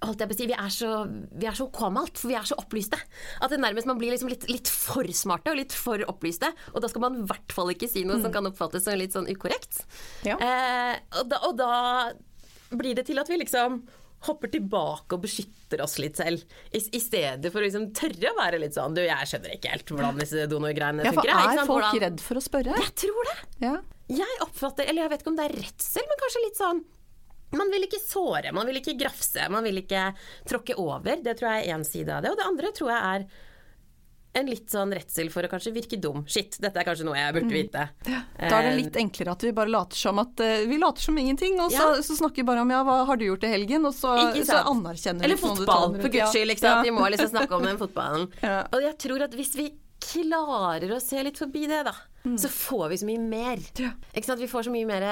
holdt 0.00 0.22
jeg 0.22 0.30
på 0.30 0.34
å 0.34 0.38
si, 0.38 0.46
vi 0.48 0.56
er 0.56 0.72
så, 0.72 0.90
vi 1.36 1.46
er 1.50 1.56
så 1.58 1.66
kåmalt, 1.76 2.16
for 2.20 2.30
vi 2.32 2.36
er 2.38 2.46
så 2.48 2.56
opplyste. 2.60 2.96
At 3.44 3.52
det 3.52 3.58
nærmest 3.60 3.88
man 3.90 3.98
blir 4.00 4.14
liksom 4.14 4.30
litt, 4.32 4.46
litt 4.48 4.70
for 4.72 5.04
smarte 5.12 5.52
og 5.52 5.58
litt 5.60 5.76
for 5.76 6.00
opplyste. 6.08 6.48
Og 6.72 6.80
da 6.84 6.88
skal 6.88 7.04
man 7.04 7.20
i 7.20 7.26
hvert 7.28 7.52
fall 7.52 7.72
ikke 7.74 7.88
si 7.90 8.04
noe 8.08 8.20
som 8.22 8.32
kan 8.32 8.48
oppfattes 8.48 8.86
som 8.86 8.96
litt 8.96 9.12
sånn 9.16 9.28
ukorrekt. 9.28 9.82
Ja. 10.24 10.38
Eh, 10.40 10.94
og, 11.20 11.26
da, 11.32 11.40
og 11.48 11.56
da 11.60 11.72
blir 12.80 12.94
det 12.96 13.04
til 13.10 13.18
at 13.20 13.28
vi 13.28 13.40
liksom 13.42 13.82
hopper 14.26 14.50
tilbake 14.52 15.16
og 15.16 15.22
beskytter 15.24 15.80
oss 15.84 15.94
litt 16.00 16.18
selv. 16.20 16.42
I, 16.76 16.80
i 16.96 17.00
stedet 17.00 17.48
for 17.52 17.60
å 17.62 17.64
liksom 17.64 17.86
tørre 17.96 18.32
å 18.32 18.36
være 18.36 18.58
litt 18.60 18.76
sånn 18.76 18.92
Du, 18.96 19.00
jeg 19.00 19.28
skjønner 19.30 19.54
ikke 19.56 19.70
helt 19.72 19.92
hvordan 19.94 20.20
disse 20.20 20.44
donorgreiene 20.50 21.06
Ja, 21.06 21.12
for 21.16 21.22
funker. 21.22 21.30
jeg», 21.32 21.40
ikke 21.40 21.52
er 21.54 21.60
sant? 21.62 21.70
folk 21.72 21.84
Hvordan- 21.86 22.04
redd 22.04 22.20
for 22.26 22.40
å 22.40 22.42
spørre? 22.44 22.76
Jeg 22.84 22.94
tror 23.04 23.30
det. 23.30 23.38
Ja. 23.64 23.74
Jeg 24.10 24.40
oppfatter, 24.44 24.88
eller 24.90 25.04
jeg 25.06 25.12
vet 25.14 25.22
ikke 25.24 25.32
om 25.32 25.38
det 25.40 25.46
er 25.48 25.56
redsel, 25.62 26.08
men 26.10 26.20
kanskje 26.24 26.44
litt 26.44 26.58
sånn 26.60 26.82
man 27.58 27.70
vil 27.72 27.86
ikke 27.88 28.00
såre, 28.02 28.52
man 28.54 28.66
vil 28.70 28.80
ikke 28.80 28.96
grafse, 29.00 29.46
man 29.50 29.64
vil 29.66 29.82
ikke 29.82 30.08
tråkke 30.48 30.76
over. 30.78 31.22
Det 31.24 31.36
tror 31.38 31.52
jeg 31.56 31.66
er 31.68 31.78
én 31.78 31.86
side 31.86 32.12
av 32.14 32.22
det. 32.22 32.30
Og 32.34 32.38
det 32.40 32.46
andre 32.50 32.74
tror 32.76 32.92
jeg 32.94 33.14
er 33.14 33.30
en 34.38 34.46
litt 34.46 34.70
sånn 34.70 34.92
redsel 34.94 35.26
for 35.34 35.42
å 35.42 35.48
kanskje 35.50 35.72
virke 35.74 35.98
dum. 35.98 36.20
Shit, 36.30 36.54
dette 36.62 36.78
er 36.78 36.86
kanskje 36.86 37.02
noe 37.08 37.16
jeg 37.18 37.34
burde 37.34 37.50
vite. 37.50 37.86
Da 38.06 38.60
er 38.60 38.68
det 38.68 38.74
litt 38.76 38.98
enklere 39.00 39.32
at 39.34 39.42
vi 39.42 39.50
bare 39.56 39.72
later 39.74 39.98
som 39.98 40.20
at 40.22 40.42
eh, 40.44 40.62
vi 40.70 40.78
later 40.78 41.02
som 41.02 41.18
ingenting, 41.18 41.58
og 41.58 41.72
så, 41.74 41.88
Ja. 41.96 42.04
så 42.06 42.14
snakker 42.20 42.44
vi 42.44 42.46
bare 42.46 42.62
om 42.62 42.70
ja, 42.70 42.84
hva 42.86 43.00
har 43.08 43.18
du 43.18 43.24
gjort 43.26 43.48
i 43.48 43.50
helgen, 43.50 43.88
og 43.90 43.96
så, 43.96 44.14
så 44.46 44.60
anerkjenner 44.70 45.24
vi 45.24 45.32
Eller 45.32 45.40
fotball, 45.40 45.96
for 45.98 46.14
guds 46.14 46.30
skyld. 46.30 46.54
Ikke 46.54 46.62
sant? 46.62 46.78
Ja. 46.78 46.86
Vi 46.86 46.94
må 46.94 47.08
liksom 47.10 47.32
snakke 47.34 47.58
om 47.58 47.66
den 47.66 47.80
fotballen. 47.82 48.28
Ja. 48.46 48.60
Og 48.70 48.86
jeg 48.86 48.94
tror 49.02 49.26
at 49.26 49.34
hvis 49.34 49.50
vi 49.58 49.66
klarer 50.00 50.94
å 50.94 51.00
se 51.02 51.20
litt 51.26 51.38
forbi 51.42 51.66
det, 51.68 51.82
da, 51.90 51.92
så 52.20 52.50
får 52.52 52.88
vi 52.92 53.00
så 53.00 53.08
mye 53.08 53.22
mer. 53.22 53.62
Mm. 53.78 53.86
Ja. 53.86 54.36
Vi 54.36 54.48
får 54.50 54.68
så 54.68 54.72
mye 54.74 54.88
mer 54.88 55.06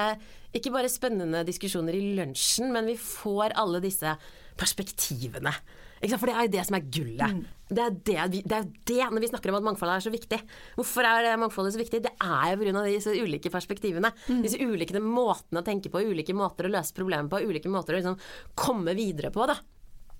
ikke 0.56 0.72
bare 0.72 0.90
spennende 0.92 1.44
diskusjoner 1.48 1.96
i 1.96 2.14
lunsjen, 2.16 2.72
men 2.72 2.88
vi 2.88 2.96
får 3.00 3.56
alle 3.58 3.80
disse 3.84 4.14
perspektivene. 4.58 5.52
For 5.98 6.30
det 6.30 6.34
er 6.34 6.46
jo 6.46 6.52
det 6.52 6.64
som 6.68 6.76
er 6.78 6.84
gullet. 6.94 7.32
Mm. 7.34 7.40
Det, 7.68 7.82
er 7.82 7.94
det, 8.30 8.42
det, 8.46 8.58
er 8.58 8.66
det, 8.86 9.00
når 9.10 9.24
vi 9.24 9.30
snakker 9.32 9.50
om 9.50 9.58
at 9.58 9.66
mangfoldet 9.66 9.96
er 9.96 10.04
så 10.04 10.12
viktig. 10.14 10.38
Hvorfor 10.76 11.08
er 11.08 11.26
det 11.26 11.32
mangfoldet 11.42 11.74
så 11.74 11.80
viktig? 11.80 12.02
Det 12.04 12.12
er 12.14 12.52
jo 12.52 12.60
pga. 12.60 12.84
disse 12.86 13.14
ulike 13.18 13.50
perspektivene. 13.52 14.12
Mm. 14.28 14.44
Disse 14.44 14.60
ulike 14.62 15.02
måtene 15.02 15.62
å 15.62 15.66
tenke 15.66 15.90
på, 15.90 16.04
ulike 16.06 16.36
måter 16.38 16.68
å 16.68 16.72
løse 16.72 16.94
problemer 16.94 17.30
på, 17.32 17.42
ulike 17.50 17.72
måter 17.72 17.96
å 17.96 18.00
liksom 18.00 18.20
komme 18.58 18.94
videre 18.98 19.32
på. 19.34 19.48
da. 19.50 19.58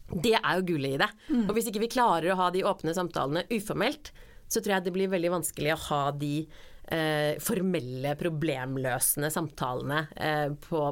Det 0.09 0.35
er 0.39 0.59
jo 0.59 0.67
gullet 0.73 0.97
i 0.97 1.03
det. 1.05 1.11
Mm. 1.29 1.45
Og 1.47 1.55
hvis 1.57 1.71
ikke 1.71 1.85
vi 1.85 1.93
klarer 1.93 2.33
å 2.33 2.41
ha 2.41 2.51
de 2.51 2.65
åpne 2.67 2.97
samtalene 2.97 3.47
uformelt, 3.55 4.11
så 4.49 4.61
tror 4.61 4.79
jeg 4.79 4.89
det 4.89 4.97
blir 4.97 5.13
veldig 5.13 5.35
vanskelig 5.37 5.75
å 5.77 5.83
ha 5.91 6.03
de 6.17 6.35
formelle, 7.45 8.15
problemløsende 8.17 9.29
samtalene 9.35 10.07
eh, 10.17 10.47
på 10.69 10.87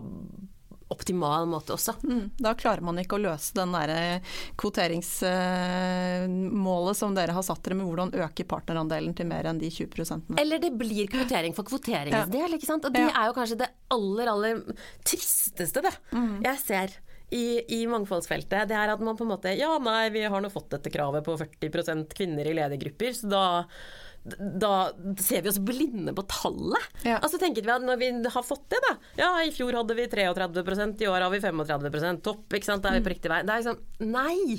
optimal 0.88 1.46
måte 1.50 1.72
også. 1.74 1.92
Mm, 2.06 2.30
da 2.38 2.54
klarer 2.58 2.80
man 2.86 2.98
ikke 3.02 3.16
å 3.16 3.24
løse 3.24 3.54
den 3.56 3.72
der 3.74 4.20
kvoteringsmålet 4.60 6.98
som 6.98 7.14
dere 7.16 7.32
har 7.34 7.44
satt 7.46 7.62
dere 7.66 7.76
med 7.80 7.86
hvordan 7.88 8.14
øke 8.22 8.44
partnerandelen 8.48 9.14
til 9.18 9.26
mer 9.30 9.44
enn 9.50 9.62
de 9.62 9.68
20 9.72 9.86
prosentene. 9.94 10.36
Eller 10.40 10.56
det 10.62 10.72
blir 10.78 11.06
kvotering 11.10 11.52
for 11.56 11.64
kvoteringens 11.66 12.26
ja. 12.28 12.30
del, 12.30 12.50
ikke 12.54 12.70
sant. 12.70 12.84
Og 12.86 12.92
det 12.94 13.02
ja. 13.02 13.10
er 13.10 13.26
jo 13.30 13.38
kanskje 13.40 13.60
det 13.64 13.70
aller, 13.96 14.26
aller 14.30 14.52
tristeste, 15.06 15.80
det, 15.82 15.94
mm. 16.14 16.36
jeg 16.46 16.56
ser. 16.62 16.88
I, 17.34 17.58
i, 17.74 17.82
mangfoldsfeltet, 17.90 18.68
det 18.70 18.76
er 18.78 18.86
at 18.92 19.00
man 19.02 19.16
på 19.18 19.24
en 19.24 19.32
måte 19.32 19.50
Ja, 19.58 19.82
nei, 19.82 20.14
vi 20.14 20.22
har 20.30 20.38
nå 20.38 20.46
fått 20.46 20.70
dette 20.76 20.94
kravet 20.94 21.26
på 21.26 21.34
40% 21.34 22.14
kvinner 22.14 22.46
i 22.46 22.54
ledergrupper, 22.54 23.10
så 23.18 23.26
da 23.26 23.66
da 24.60 24.72
ser 25.22 25.42
vi 25.44 25.50
oss 25.52 25.60
blinde 25.62 26.14
på 26.16 26.24
tallet. 26.30 26.88
Ja. 27.06 27.18
Altså 27.20 27.38
tenker 27.38 27.62
vi 27.62 27.72
at 27.74 27.84
når 27.86 28.00
vi 28.00 28.10
har 28.34 28.46
fått 28.46 28.66
det, 28.72 28.80
da 28.84 28.94
Ja, 29.20 29.30
i 29.44 29.52
fjor 29.54 29.76
hadde 29.78 29.96
vi 29.98 30.08
33% 30.10 31.04
i 31.04 31.08
år 31.10 31.26
har 31.26 31.32
vi 31.32 31.42
35% 31.44 32.22
Topp, 32.26 32.46
ikke 32.58 32.68
sant. 32.68 32.82
Da 32.82 32.90
er 32.90 32.98
vi 32.98 33.06
på 33.06 33.14
riktig 33.14 33.30
vei. 33.32 33.42
Det 33.46 33.54
er 33.54 33.62
liksom 33.62 34.10
Nei! 34.12 34.58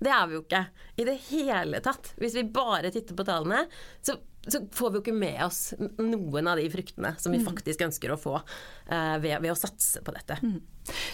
Det 0.00 0.12
er 0.12 0.26
vi 0.28 0.36
jo 0.36 0.42
ikke 0.44 0.66
i 1.00 1.06
det 1.08 1.16
hele 1.30 1.80
tatt. 1.84 2.12
Hvis 2.20 2.36
vi 2.36 2.44
bare 2.52 2.92
titter 2.92 3.16
på 3.16 3.24
tallene, 3.28 3.64
så 4.04 4.18
så 4.46 4.58
får 4.74 4.90
vi 4.90 4.98
jo 4.98 5.02
ikke 5.04 5.14
med 5.14 5.38
oss 5.44 5.60
noen 6.02 6.48
av 6.50 6.58
de 6.58 6.66
fruktene 6.70 7.12
som 7.22 7.30
vi 7.34 7.38
mm. 7.38 7.46
faktisk 7.46 7.84
ønsker 7.86 8.10
å 8.10 8.18
få 8.18 8.34
uh, 8.40 9.16
ved, 9.22 9.36
ved, 9.38 9.52
å 9.52 9.58
satse 9.58 10.02
på 10.02 10.14
dette. 10.16 10.38
Mm. 10.42 10.58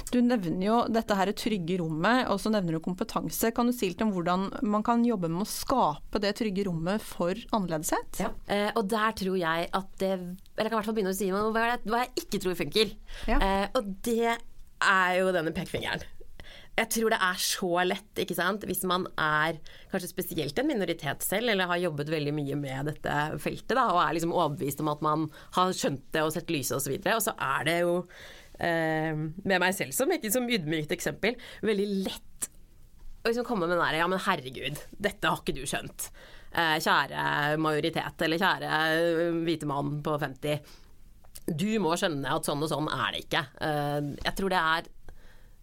Du 0.08 0.18
nevner 0.24 0.64
jo 0.64 0.78
dette 0.88 1.16
her 1.18 1.32
trygge 1.36 1.76
rommet, 1.82 2.24
og 2.32 2.40
så 2.40 2.52
nevner 2.54 2.78
du 2.78 2.82
kompetanse. 2.84 3.52
Kan 3.52 3.68
du 3.68 3.76
si 3.76 3.90
litt 3.92 4.04
om 4.04 4.14
hvordan 4.14 4.48
man 4.64 4.86
kan 4.86 5.04
jobbe 5.04 5.28
med 5.28 5.44
å 5.44 5.50
skape 5.50 6.22
det 6.24 6.32
trygge 6.40 6.64
rommet 6.70 7.04
for 7.04 7.36
annerledeshet? 7.52 8.22
Ja. 8.24 8.32
Uh, 8.48 8.70
og 8.80 8.88
der 8.88 9.16
tror 9.18 9.36
jeg 9.36 9.68
at 9.76 9.90
det 10.00 10.12
Eller 10.14 10.68
jeg 10.68 10.70
kan 10.70 10.72
i 10.72 10.78
hvert 10.78 10.88
fall 10.88 10.96
begynne 10.96 11.16
å 11.16 11.18
si 11.18 11.32
hva 11.34 11.66
jeg, 11.74 11.82
hva 11.84 12.04
jeg 12.06 12.24
ikke 12.24 12.44
tror 12.44 12.60
funker. 12.64 12.94
Ja. 13.28 13.42
Uh, 13.42 13.66
og 13.80 13.92
det 14.08 14.38
er 14.78 15.18
jo 15.20 15.34
denne 15.34 15.52
pekefingeren 15.52 16.06
jeg 16.78 16.90
tror 16.94 17.12
det 17.12 17.18
er 17.26 17.40
så 17.42 17.70
lett, 17.86 18.10
ikke 18.22 18.36
sant, 18.38 18.66
hvis 18.68 18.84
man 18.88 19.06
er 19.18 19.58
kanskje 19.90 20.10
spesielt 20.12 20.58
en 20.60 20.68
minoritet 20.70 21.24
selv, 21.26 21.50
eller 21.50 21.70
har 21.70 21.80
jobbet 21.82 22.12
veldig 22.12 22.34
mye 22.36 22.58
med 22.60 22.92
dette 22.92 23.14
feltet, 23.42 23.74
da, 23.74 23.88
og 23.94 24.02
er 24.04 24.18
liksom 24.18 24.34
overbevist 24.36 24.82
om 24.84 24.92
at 24.92 25.02
man 25.04 25.26
har 25.56 25.74
skjønt 25.76 26.06
det 26.14 26.22
og 26.22 26.34
sett 26.34 26.52
lyset 26.54 26.78
osv. 26.78 26.94
Og, 26.94 27.08
så 27.08 27.16
og 27.16 27.24
så 27.26 27.34
er 27.48 27.66
det 27.68 27.76
jo, 27.82 27.96
eh, 28.62 29.10
med 29.18 29.64
meg 29.64 29.74
selv 29.76 29.96
som, 29.96 30.12
ikke 30.14 30.32
som 30.34 30.46
ydmykt 30.46 30.94
eksempel, 30.94 31.38
veldig 31.66 31.88
lett 32.06 32.50
å 33.24 33.30
liksom 33.30 33.46
komme 33.46 33.66
med 33.66 33.74
den 33.74 33.82
derre 33.82 34.02
ja, 34.02 34.10
men 34.10 34.22
herregud, 34.22 34.82
dette 34.94 35.30
har 35.30 35.42
ikke 35.42 35.56
du 35.56 35.64
skjønt. 35.68 36.10
Eh, 36.48 36.76
kjære 36.80 37.56
majoritet, 37.60 38.22
eller 38.24 38.40
kjære 38.40 38.76
eh, 38.86 39.40
hvite 39.44 39.68
mann 39.68 39.98
på 40.04 40.14
50. 40.22 40.76
Du 41.48 41.68
må 41.82 41.96
skjønne 41.98 42.38
at 42.38 42.46
sånn 42.46 42.62
og 42.64 42.70
sånn 42.70 42.88
er 42.92 43.16
det 43.16 43.24
ikke. 43.26 43.42
Eh, 43.66 44.14
jeg 44.22 44.38
tror 44.38 44.54
det 44.54 44.62
er 44.62 44.88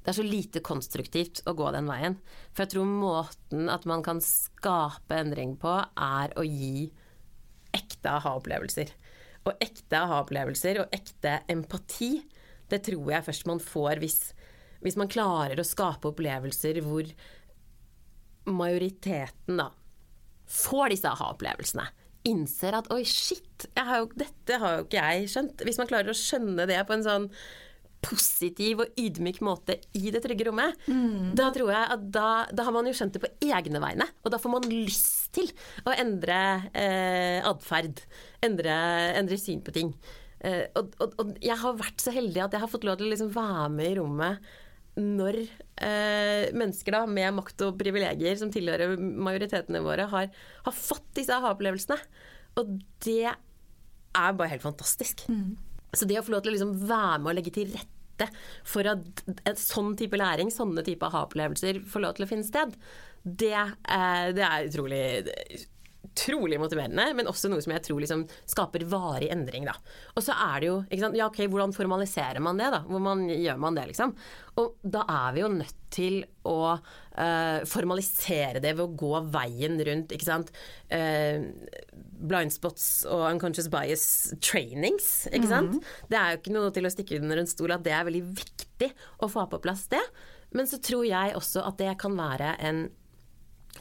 det 0.05 0.11
er 0.11 0.17
så 0.19 0.23
lite 0.25 0.61
konstruktivt 0.61 1.39
å 1.49 1.55
gå 1.57 1.71
den 1.73 1.87
veien. 1.89 2.19
For 2.53 2.61
jeg 2.61 2.75
tror 2.75 2.89
måten 2.89 3.71
at 3.73 3.87
man 3.89 4.03
kan 4.05 4.19
skape 4.21 5.17
endring 5.17 5.55
på, 5.57 5.71
er 5.97 6.35
å 6.37 6.43
gi 6.45 6.91
ekte 7.73 8.11
aha-opplevelser. 8.13 8.91
Og 9.49 9.65
ekte 9.65 10.03
aha-opplevelser 10.03 10.83
og 10.83 10.93
ekte 10.93 11.39
empati, 11.49 12.19
det 12.69 12.83
tror 12.85 13.15
jeg 13.15 13.25
først 13.31 13.49
man 13.49 13.61
får 13.61 14.03
hvis, 14.03 14.19
hvis 14.85 14.99
man 15.01 15.09
klarer 15.09 15.57
å 15.57 15.65
skape 15.65 16.13
opplevelser 16.13 16.83
hvor 16.85 17.09
majoriteten 18.45 19.57
da 19.57 19.71
får 20.45 20.93
disse 20.93 21.09
aha-opplevelsene. 21.09 21.89
Innser 22.29 22.77
at 22.77 22.93
oi, 22.93 23.01
shit, 23.09 23.65
har 23.73 24.03
jo, 24.03 24.09
dette 24.17 24.61
har 24.61 24.79
jo 24.79 24.85
ikke 24.85 25.01
jeg 25.01 25.29
skjønt. 25.33 25.65
Hvis 25.65 25.81
man 25.81 25.89
klarer 25.89 26.13
å 26.13 26.17
skjønne 26.17 26.69
det 26.69 26.77
på 26.85 26.93
en 26.93 27.05
sånn 27.05 27.31
positiv 28.05 28.83
og 28.83 28.99
ydmyk 28.99 29.41
måte 29.45 29.77
i 29.97 30.11
det 30.13 30.21
trygge 30.23 30.47
rommet, 30.47 30.77
mm. 30.87 31.33
da 31.37 31.49
tror 31.55 31.71
jeg 31.73 31.93
at 31.95 32.03
da, 32.13 32.27
da, 32.51 32.65
har 32.67 32.75
man 32.75 32.89
jo 32.89 32.95
skjønt 32.97 33.17
det 33.17 33.23
på 33.23 33.31
egne 33.49 33.81
vegne. 33.83 34.09
Og 34.23 34.33
da 34.33 34.41
får 34.41 34.53
man 34.55 34.67
lyst 34.71 35.31
til 35.35 35.49
å 35.85 35.95
endre 35.95 36.37
eh, 36.71 37.39
atferd. 37.45 38.03
Endre, 38.45 38.75
endre, 39.19 39.39
syn 39.41 39.63
på 39.65 39.73
ting. 39.75 39.93
Eh, 40.39 40.65
og, 40.77 40.93
og, 41.01 41.17
og, 41.21 41.33
jeg 41.43 41.57
har 41.61 41.79
vært 41.79 42.03
så 42.03 42.13
heldig 42.15 42.45
at 42.45 42.55
jeg 42.55 42.63
har 42.63 42.71
fått 42.71 42.87
lov 42.87 42.99
til 42.99 43.09
å 43.09 43.15
liksom 43.15 43.33
være 43.35 43.71
med 43.73 43.91
i 43.91 43.97
rommet 43.99 44.53
når 44.95 45.41
eh, 45.43 46.53
mennesker 46.55 46.95
da, 46.95 47.01
med 47.09 47.33
makt 47.35 47.65
og 47.67 47.79
privilegier 47.79 48.37
som 48.39 48.51
tilhører 48.53 48.95
majoritetene 48.95 49.81
våre, 49.83 50.07
har, 50.11 50.29
har 50.63 50.75
fått 50.75 51.09
disse 51.17 51.35
aha-opplevelsene. 51.35 51.97
Og 52.61 52.77
det 53.03 53.25
er 53.27 54.37
bare 54.39 54.53
helt 54.53 54.63
fantastisk. 54.63 55.25
Mm. 55.27 55.57
Så 55.95 56.07
det 56.07 56.19
å 56.19 56.23
få 56.25 56.35
lov 56.35 56.45
til 56.45 56.53
å 56.53 56.55
liksom 56.55 56.73
være 56.87 57.19
med 57.19 57.31
og 57.31 57.37
legge 57.39 57.53
til 57.55 57.71
rette 57.75 57.94
for 58.67 58.87
at 58.87 59.23
en 59.47 59.59
sånn 59.59 59.95
type 59.99 60.19
læring, 60.19 60.51
sånne 60.53 60.83
type 60.85 61.05
aha-opplevelser, 61.07 61.83
får 61.89 62.03
lov 62.03 62.17
til 62.17 62.25
å 62.25 62.29
finne 62.29 62.47
sted, 62.47 62.75
det, 63.25 63.55
eh, 63.55 64.27
det 64.37 64.45
er 64.45 64.67
utrolig 64.69 65.03
utrolig 66.05 66.59
motiverende, 66.61 67.07
men 67.17 67.29
også 67.29 67.49
noe 67.51 67.63
som 67.63 67.73
jeg 67.75 67.83
tror 67.87 68.01
liksom 68.03 68.25
skaper 68.49 68.85
varig 68.89 69.29
endring. 69.33 69.67
Da. 69.67 69.75
Og 70.15 70.25
så 70.25 70.35
er 70.47 70.61
det 70.61 70.69
jo 70.69 70.77
Ja, 70.95 71.27
ok, 71.27 71.43
hvordan 71.51 71.73
formaliserer 71.75 72.41
man 72.43 72.61
det, 72.61 72.71
da? 72.73 72.83
Hvordan 72.87 73.25
gjør 73.31 73.59
man 73.61 73.77
det, 73.77 73.87
liksom? 73.91 74.15
Og 74.61 74.77
da 74.81 75.03
er 75.11 75.35
vi 75.35 75.43
jo 75.43 75.51
nødt 75.51 75.81
til 75.95 76.21
å 76.47 76.59
uh, 76.75 77.59
formalisere 77.67 78.61
det 78.63 78.73
ved 78.75 78.83
å 78.85 78.95
gå 78.99 79.11
veien 79.33 79.79
rundt, 79.87 80.13
ikke 80.15 80.27
sant. 80.27 80.51
Uh, 80.91 81.51
Blindspots 82.25 83.05
og 83.11 83.25
unconscious 83.29 83.69
bias 83.71 84.05
trainings, 84.39 85.27
ikke 85.31 85.49
sant. 85.51 85.75
Mm 85.75 85.79
-hmm. 85.79 86.07
Det 86.09 86.17
er 86.19 86.31
jo 86.31 86.39
ikke 86.39 86.55
noe 86.55 86.71
til 86.71 86.85
å 86.85 86.93
stikke 86.93 87.19
under 87.19 87.37
en 87.37 87.47
stol 87.47 87.71
at 87.71 87.83
det 87.83 87.93
er 87.93 88.05
veldig 88.05 88.23
viktig 88.23 88.91
å 89.19 89.27
få 89.29 89.49
på 89.49 89.61
plass 89.61 89.87
det. 89.87 90.03
Men 90.51 90.67
så 90.67 90.77
tror 90.77 91.05
jeg 91.05 91.35
også 91.35 91.65
at 91.67 91.77
det 91.77 91.97
kan 91.99 92.15
være 92.17 92.55
en 92.59 92.89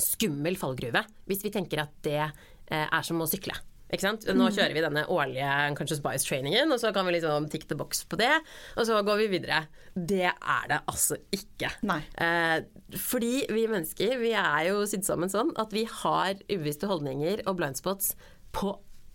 skummel 0.03 0.59
fallgruve 0.61 1.05
hvis 1.29 1.45
vi 1.45 1.53
tenker 1.55 1.85
at 1.85 1.95
det 2.07 2.21
eh, 2.23 2.87
er 2.87 3.07
som 3.07 3.23
å 3.23 3.29
sykle. 3.31 3.57
Nå 3.95 4.49
mm. 4.49 4.55
kjører 4.57 4.75
vi 4.75 4.83
denne 4.83 5.05
årlige 5.13 5.49
Unconscious 5.71 6.01
Bias-trainingen, 6.03 6.73
og 6.73 6.81
så 6.83 6.91
kan 6.95 7.07
vi 7.07 7.15
liksom 7.15 7.47
tick 7.53 7.69
the 7.71 7.77
box 7.79 8.03
på 8.09 8.19
det, 8.19 8.33
og 8.75 8.89
så 8.89 8.99
går 9.07 9.21
vi 9.21 9.29
videre. 9.37 9.61
Det 9.95 10.27
er 10.33 10.65
det 10.71 10.81
altså 10.91 11.19
ikke. 11.35 11.71
Eh, 12.19 12.65
fordi 12.99 13.45
vi 13.53 13.67
mennesker 13.71 14.17
vi 14.23 14.33
er 14.41 14.71
jo 14.71 14.83
sydd 14.91 15.07
sammen 15.07 15.31
sånn 15.31 15.53
at 15.61 15.75
vi 15.77 15.85
har 16.01 16.41
ubevisste 16.49 16.91
holdninger 16.91 17.45
og 17.47 17.61
blindspots 17.61 18.15
på 18.57 18.73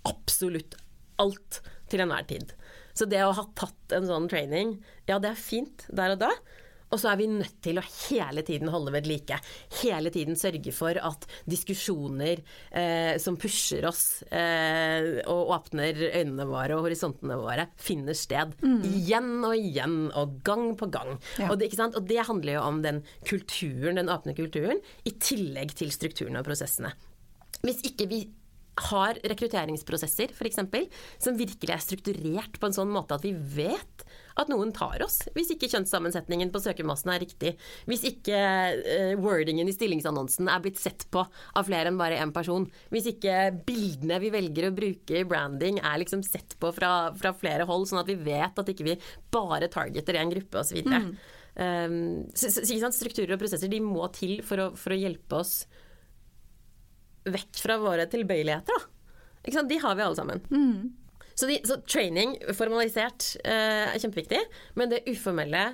absolutt 0.07 0.79
alt 1.19 1.59
til 1.91 2.05
enhver 2.05 2.29
tid. 2.29 2.55
Så 2.95 3.07
det 3.09 3.21
å 3.25 3.35
ha 3.35 3.45
tatt 3.59 3.95
en 3.95 4.07
sånn 4.07 4.29
training, 4.31 4.77
ja 5.09 5.19
det 5.19 5.33
er 5.33 5.39
fint 5.39 5.85
der 5.91 6.15
og 6.15 6.23
da. 6.23 6.31
Og 6.89 7.01
så 7.01 7.11
er 7.11 7.19
vi 7.19 7.27
nødt 7.29 7.59
til 7.65 7.79
å 7.79 7.85
hele 8.09 8.43
tiden 8.45 8.71
holde 8.73 8.93
ved 8.95 9.09
like. 9.09 9.37
Hele 9.81 10.11
tiden 10.13 10.37
sørge 10.39 10.73
for 10.75 10.97
at 10.97 11.27
diskusjoner 11.49 12.41
eh, 12.71 13.15
som 13.21 13.37
pusher 13.39 13.85
oss 13.89 14.23
eh, 14.25 15.21
og 15.29 15.53
åpner 15.55 16.01
øynene 16.09 16.47
våre 16.49 16.77
og 16.77 16.87
horisontene 16.87 17.37
våre, 17.39 17.67
finner 17.79 18.17
sted. 18.17 18.55
Mm. 18.63 18.81
Igjen 18.89 19.29
og 19.45 19.55
igjen 19.57 19.99
og 20.17 20.39
gang 20.45 20.71
på 20.79 20.89
gang. 20.93 21.15
Ja. 21.37 21.51
Og, 21.51 21.59
det, 21.61 21.71
og, 21.91 22.01
det, 22.09 22.19
handler 22.29 22.57
jo 22.57 22.65
om 22.65 22.81
den 22.85 23.03
kulturen, 23.27 24.01
den 24.01 24.11
åpne 24.11 24.35
kulturen, 24.37 24.81
i 25.05 25.13
tillegg 25.21 25.75
til 25.77 25.93
strukturene 25.93 26.41
og 26.41 26.49
prosessene. 26.49 26.95
Hvis 27.61 27.83
ikke 27.85 28.07
vi 28.09 28.23
har 28.89 29.17
rekrutteringsprosesser 29.27 30.31
f.eks. 30.31 30.61
som 31.19 31.37
virkelig 31.39 31.73
er 31.75 31.83
strukturert 31.83 32.59
på 32.59 32.69
en 32.69 32.75
sånn 32.75 32.91
måte 32.93 33.17
at 33.17 33.25
vi 33.25 33.33
vet 33.35 34.05
at 34.39 34.51
noen 34.51 34.73
tar 34.75 35.01
oss 35.05 35.21
hvis 35.35 35.53
ikke 35.55 35.69
kjønnssammensetningen 35.71 36.51
på 36.53 36.61
søkermassen 36.63 37.13
er 37.13 37.23
riktig. 37.23 37.55
Hvis 37.89 38.05
ikke 38.07 38.37
uh, 38.37 39.13
wordingen 39.21 39.69
i 39.69 39.75
stillingsannonsen 39.75 40.51
er 40.51 40.63
blitt 40.63 40.81
sett 40.81 41.07
på 41.13 41.23
av 41.23 41.67
flere 41.67 41.91
enn 41.91 41.99
bare 41.99 42.19
én 42.21 42.33
person. 42.35 42.67
Hvis 42.93 43.09
ikke 43.13 43.49
bildene 43.67 44.21
vi 44.23 44.31
velger 44.33 44.69
å 44.69 44.75
bruke 44.75 45.21
i 45.21 45.27
branding 45.27 45.81
er 45.81 45.99
liksom 46.03 46.23
sett 46.25 46.57
på 46.59 46.71
fra, 46.75 47.11
fra 47.17 47.33
flere 47.37 47.67
hold, 47.69 47.89
sånn 47.89 48.03
at 48.03 48.09
vi 48.11 48.19
vet 48.21 48.59
at 48.59 48.71
ikke 48.71 48.87
vi 48.91 48.99
bare 49.33 49.71
targeter 49.71 50.19
én 50.19 50.31
gruppe 50.33 50.61
osv. 50.61 50.81
Mm. 50.85 51.11
Um, 51.59 51.99
så, 52.33 52.51
så, 52.53 52.63
så, 52.63 52.91
strukturer 52.95 53.35
og 53.35 53.41
prosesser 53.41 53.71
de 53.71 53.81
må 53.83 54.05
til 54.15 54.39
for 54.45 54.61
å, 54.63 54.71
for 54.79 54.95
å 54.95 54.99
hjelpe 54.99 55.41
oss 55.41 55.63
vekk 57.29 57.59
fra 57.59 57.75
våre 57.81 58.05
tilbøyeligheter. 58.09 58.87
Da. 59.43 59.63
De 59.67 59.79
har 59.81 59.95
vi 59.95 60.05
alle 60.05 60.17
sammen. 60.17 60.43
Mm. 60.51 61.08
Så, 61.39 61.47
de, 61.47 61.59
så, 61.63 61.77
training 61.87 62.33
formalisert 62.57 63.29
eh, 63.45 63.85
er 63.93 64.01
kjempeviktig, 64.01 64.41
men 64.75 64.91
det 64.91 65.05
uformelle 65.07 65.69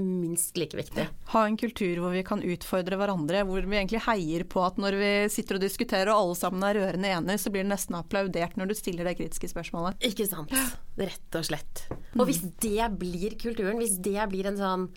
minst 0.00 0.56
like 0.56 0.72
viktig. 0.76 1.04
Ha 1.34 1.40
en 1.44 1.56
kultur 1.60 1.98
hvor 2.00 2.14
vi 2.14 2.22
kan 2.24 2.40
utfordre 2.40 2.96
hverandre, 2.96 3.42
hvor 3.44 3.60
vi 3.68 3.76
egentlig 3.76 4.00
heier 4.06 4.46
på 4.48 4.62
at 4.64 4.78
når 4.80 4.96
vi 4.96 5.10
sitter 5.34 5.58
og 5.58 5.64
diskuterer 5.66 6.08
og 6.14 6.16
alle 6.22 6.38
sammen 6.40 6.64
er 6.64 6.78
rørende 6.80 7.10
enige, 7.12 7.42
så 7.42 7.52
blir 7.52 7.66
det 7.66 7.74
nesten 7.74 7.98
applaudert 7.98 8.56
når 8.56 8.72
du 8.72 8.74
stiller 8.78 9.04
det 9.06 9.18
kritiske 9.20 9.50
spørsmålet. 9.52 10.00
Ikke 10.08 10.26
sant. 10.30 10.54
Rett 10.96 11.38
og 11.38 11.44
slett. 11.44 11.84
Og 12.16 12.24
hvis 12.30 12.40
det 12.64 12.88
blir 13.02 13.36
kulturen, 13.40 13.76
hvis 13.82 13.98
det 14.02 14.24
blir 14.32 14.48
en 14.52 14.60
sånn 14.60 14.88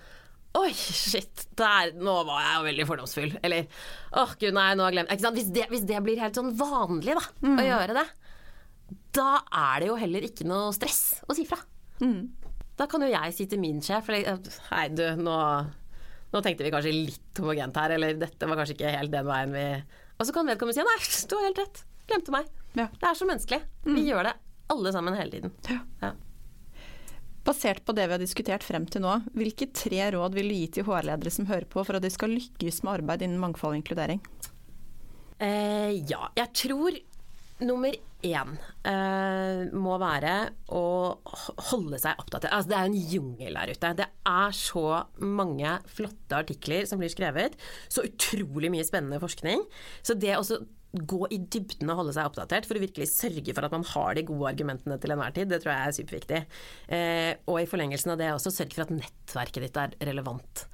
Oi, 0.55 0.69
shit, 0.71 1.41
der, 1.59 1.89
nå 1.99 2.13
var 2.29 2.37
jeg 2.39 2.53
jo 2.55 2.65
veldig 2.69 2.83
fordomsfull. 2.87 3.33
Eller 3.43 3.65
åh, 4.15 4.37
gud, 4.39 4.53
nei, 4.55 4.69
nå 4.79 4.85
har 4.85 4.93
jeg 4.93 4.95
glemt 5.01 5.09
ikke 5.11 5.25
sant? 5.25 5.35
Hvis 5.41 5.49
det, 5.51 5.65
hvis 5.67 5.83
det 5.89 5.97
blir 6.05 6.21
helt 6.23 6.37
sånn 6.39 6.53
vanlig, 6.55 7.17
da, 7.17 7.25
Mm. 7.43 7.57
å 7.59 7.65
gjøre 7.65 7.97
det, 7.97 8.05
da 9.15 9.29
er 9.47 9.83
det 9.83 9.89
jo 9.89 9.97
heller 9.99 10.27
ikke 10.27 10.47
noe 10.47 10.73
stress 10.75 11.21
å 11.25 11.35
si 11.37 11.45
fra. 11.47 11.57
Mm. 12.03 12.27
Da 12.75 12.87
kan 12.91 13.03
jo 13.05 13.09
jeg 13.09 13.35
si 13.35 13.47
til 13.47 13.61
min 13.61 13.79
sjef 13.83 14.09
Hei, 14.11 14.87
du, 14.91 15.03
nå, 15.15 15.35
nå 16.33 16.41
tenkte 16.43 16.65
vi 16.65 16.73
kanskje 16.73 16.91
litt 16.91 17.39
homogent 17.39 17.77
her, 17.79 17.95
eller 17.95 18.17
dette 18.19 18.49
var 18.49 18.59
kanskje 18.59 18.75
ikke 18.75 18.95
helt 18.97 19.13
den 19.13 19.29
veien 19.29 19.55
vi 19.55 19.63
Og 20.19 20.27
så 20.27 20.35
kan 20.35 20.49
vedkommende 20.49 20.75
si 20.75 20.83
nei, 20.83 21.27
du 21.29 21.37
har 21.37 21.47
helt 21.47 21.61
rett. 21.63 21.83
Glemte 22.09 22.35
meg. 22.35 22.51
Ja. 22.75 22.89
Det 22.91 23.07
er 23.07 23.17
så 23.17 23.27
menneskelig. 23.29 23.63
Vi 23.87 24.03
gjør 24.09 24.27
det 24.27 24.35
alle 24.75 24.91
sammen 24.93 25.15
hele 25.17 25.31
tiden. 25.31 25.55
Ja. 25.71 25.79
Ja. 26.03 26.11
Basert 27.45 27.83
på 27.85 27.93
det 27.93 28.07
vi 28.09 28.15
har 28.15 28.21
diskutert 28.21 28.65
frem 28.65 28.87
til 28.89 29.03
nå, 29.05 29.19
hvilke 29.37 29.67
tre 29.69 30.07
råd 30.15 30.33
vil 30.37 30.49
du 30.49 30.55
gi 30.57 30.69
til 30.77 30.87
HR-ledere 30.87 31.33
som 31.33 31.45
hører 31.49 31.67
på, 31.69 31.83
for 31.85 31.97
at 31.97 32.05
de 32.05 32.09
skal 32.13 32.33
lykkes 32.33 32.81
med 32.83 32.99
arbeid 32.99 33.25
innen 33.25 33.41
mangfold 33.41 33.75
og 33.75 33.81
inkludering? 33.83 34.21
Eh, 35.37 36.01
ja, 36.09 36.31
jeg 36.39 36.49
tror 36.57 36.97
nummer 37.63 37.95
én 38.25 38.55
eh, 38.89 39.61
må 39.71 39.97
være 40.01 40.33
å 40.73 40.85
holde 41.69 41.99
seg 42.01 42.19
oppdatert. 42.21 42.51
Altså, 42.51 42.71
det 42.71 42.77
er 42.79 42.89
en 42.89 43.11
jungel 43.13 43.59
der 43.59 43.73
ute. 43.75 43.93
Det 44.01 44.07
er 44.31 44.55
så 44.57 44.85
mange 45.21 45.77
flotte 45.91 46.41
artikler 46.41 46.89
som 46.89 47.01
blir 47.01 47.13
skrevet. 47.13 47.55
Så 47.87 48.07
utrolig 48.07 48.73
mye 48.73 48.87
spennende 48.87 49.21
forskning. 49.23 49.63
Så 50.05 50.17
det 50.19 50.35
å 50.39 50.45
gå 50.95 51.27
i 51.33 51.39
dybden 51.51 51.91
og 51.91 52.01
holde 52.01 52.15
seg 52.15 52.29
oppdatert 52.29 52.67
for 52.67 52.77
å 52.77 52.83
virkelig 52.83 53.07
sørge 53.11 53.55
for 53.55 53.67
at 53.67 53.75
man 53.75 53.85
har 53.91 54.17
de 54.17 54.25
gode 54.27 54.51
argumentene 54.51 54.97
til 55.01 55.13
enhver 55.15 55.35
tid, 55.35 55.49
det 55.51 55.61
tror 55.63 55.73
jeg 55.73 55.89
er 55.89 55.95
superviktig. 55.99 56.41
Eh, 56.97 57.31
og 57.51 57.59
i 57.61 57.69
forlengelsen 57.69 58.13
av 58.13 58.21
det 58.21 58.31
også 58.33 58.53
sørge 58.53 58.77
for 58.77 58.85
at 58.85 58.93
nettverket 58.95 59.65
ditt 59.67 59.79
er 59.81 59.95
relevant. 60.11 60.65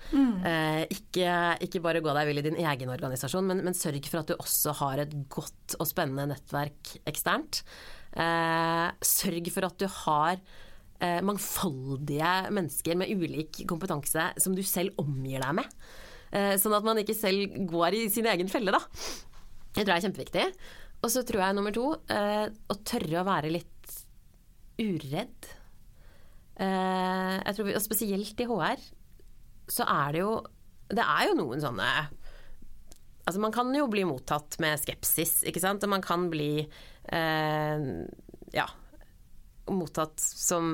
Eh, 0.48 0.84
ikke, 0.98 1.32
ikke 1.68 1.84
bare 1.84 2.04
gå 2.04 2.16
deg 2.18 2.30
vill 2.30 2.44
i 2.44 2.46
din 2.50 2.60
egen 2.62 2.94
organisasjon, 2.94 3.48
men, 3.50 3.64
men 3.66 3.78
sørg 3.78 4.12
for 4.12 4.22
at 4.22 4.32
du 4.32 4.38
også 4.38 4.76
har 4.84 5.04
et 5.04 5.16
godt 5.32 5.78
og 5.80 5.90
spennende 5.90 6.30
nettverk 6.34 6.96
eksternt. 7.10 7.64
Eh, 8.12 8.88
sørg 9.06 9.52
for 9.56 9.70
at 9.70 9.80
du 9.80 9.88
har 10.04 10.36
eh, 11.02 11.20
mangfoldige 11.26 12.34
mennesker 12.52 13.00
med 13.00 13.12
ulik 13.16 13.64
kompetanse 13.70 14.32
som 14.42 14.56
du 14.58 14.64
selv 14.68 15.00
omgir 15.02 15.42
deg 15.44 15.60
med. 15.62 15.76
Eh, 16.32 16.56
sånn 16.60 16.76
at 16.78 16.86
man 16.88 17.00
ikke 17.02 17.18
selv 17.18 17.56
går 17.68 17.98
i 17.98 18.06
sin 18.12 18.28
egen 18.32 18.52
felle, 18.52 18.74
da. 18.76 18.82
Det 19.72 19.84
tror 19.84 19.92
det 19.94 19.98
er 19.98 20.06
kjempeviktig. 20.06 20.46
Og 21.02 21.10
så 21.10 21.24
tror 21.26 21.44
jeg 21.46 21.58
nummer 21.58 21.74
to 21.76 21.88
eh, 22.14 22.48
å 22.52 22.78
tørre 22.86 23.22
å 23.22 23.28
være 23.28 23.52
litt 23.54 23.94
uredd. 24.82 25.52
Eh, 26.62 27.36
jeg 27.40 27.56
tror 27.58 27.68
vi, 27.68 27.76
og 27.78 27.84
Spesielt 27.84 28.44
i 28.44 28.50
HR 28.50 28.84
så 29.72 29.86
er 29.88 30.12
det 30.12 30.20
jo 30.20 30.32
Det 30.92 31.04
er 31.04 31.30
jo 31.30 31.36
noen 31.40 31.62
sånne 31.64 31.88
Altså 33.24 33.40
Man 33.40 33.54
kan 33.56 33.70
jo 33.76 33.86
bli 33.88 34.04
mottatt 34.06 34.58
med 34.60 34.82
skepsis, 34.82 35.40
ikke 35.48 35.62
sant. 35.64 35.84
Og 35.86 35.94
man 35.94 36.04
kan 36.04 36.26
bli 36.34 36.66
eh, 36.66 37.84
ja, 38.52 38.68
mottatt 39.72 40.20
som 40.20 40.66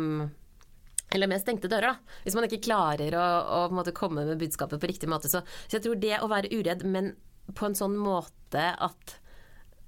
eller 1.14 1.30
med 1.32 1.40
stengte 1.40 1.70
dører, 1.72 1.94
da. 1.94 2.16
Hvis 2.26 2.36
man 2.36 2.48
ikke 2.48 2.66
klarer 2.66 3.16
å, 3.16 3.28
å 3.68 3.84
komme 3.96 4.26
med 4.28 4.40
budskapet 4.42 4.82
på 4.82 4.90
riktig 4.90 5.08
måte. 5.12 5.30
Så, 5.32 5.40
så 5.68 5.78
jeg 5.78 5.86
tror 5.86 6.00
det 6.02 6.18
å 6.20 6.28
være 6.32 6.52
uredd, 6.52 6.84
men 6.88 7.14
på 7.56 7.70
en 7.70 7.78
sånn 7.78 7.98
måte 8.00 8.34
at 8.74 9.18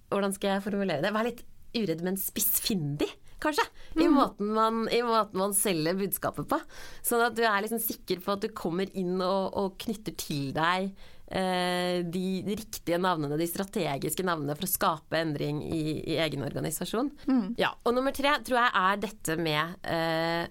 Hvordan 0.09 0.33
skal 0.33 0.55
jeg 0.55 0.63
formulere 0.65 1.03
det? 1.03 1.11
Vær 1.13 1.27
litt 1.27 1.43
uredd, 1.77 1.99
men 2.01 2.15
spissfindig, 2.17 3.11
kanskje. 3.43 3.61
I, 3.93 4.07
måten 4.09 4.49
man, 4.55 4.79
I 4.89 5.03
måten 5.05 5.37
man 5.37 5.53
selger 5.53 5.97
budskapet 5.99 6.47
på. 6.49 6.57
Sånn 7.05 7.21
at 7.27 7.35
du 7.37 7.43
er 7.45 7.61
liksom 7.61 7.81
sikker 7.83 8.23
på 8.25 8.33
at 8.33 8.41
du 8.41 8.49
kommer 8.57 8.89
inn 8.97 9.19
og, 9.21 9.53
og 9.53 9.77
knytter 9.85 10.15
til 10.17 10.49
deg 10.55 10.89
eh, 11.29 12.01
de, 12.01 12.23
de 12.45 12.57
riktige 12.57 12.97
navnene, 13.01 13.37
de 13.37 13.47
strategiske 13.49 14.25
navnene, 14.25 14.57
for 14.57 14.65
å 14.65 14.71
skape 14.71 15.19
endring 15.21 15.61
i, 15.67 15.83
i 16.01 16.17
egen 16.25 16.45
organisasjon. 16.47 17.11
Ja, 17.61 17.75
og 17.85 17.93
nummer 17.97 18.15
tre 18.15 18.33
tror 18.41 18.63
jeg 18.63 18.73
er 18.81 19.03
dette 19.05 19.37
med 19.37 19.91
eh, 19.93 20.49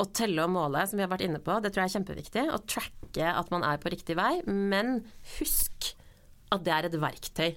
å 0.00 0.06
telle 0.16 0.44
og 0.44 0.52
måle, 0.54 0.84
som 0.88 1.00
vi 1.00 1.04
har 1.04 1.12
vært 1.12 1.24
inne 1.26 1.40
på, 1.44 1.56
det 1.60 1.72
tror 1.72 1.84
jeg 1.84 1.92
er 1.92 1.96
kjempeviktig. 1.98 2.44
Å 2.52 2.60
tracke 2.68 3.32
at 3.32 3.50
man 3.52 3.64
er 3.68 3.80
på 3.80 3.92
riktig 3.92 4.16
vei. 4.20 4.38
Men 4.48 5.00
husk 5.38 5.94
at 6.50 6.64
det 6.66 6.72
er 6.74 6.88
et 6.88 6.98
verktøy, 7.02 7.50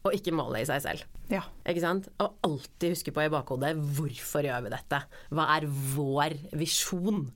og 0.00 0.16
ikke 0.16 0.32
målet 0.32 0.64
i 0.64 0.68
seg 0.70 0.82
selv. 0.84 1.06
Ja. 1.30 1.42
Ikke 1.68 1.82
sant? 1.84 2.08
Og 2.22 2.38
alltid 2.46 2.94
huske 2.94 3.12
på 3.14 3.24
i 3.26 3.30
bakhodet 3.32 3.74
hvorfor 3.98 4.46
gjør 4.46 4.64
vi 4.64 4.72
dette? 4.72 5.02
Hva 5.30 5.46
er 5.56 5.66
vår 5.68 6.36
visjon 6.58 7.26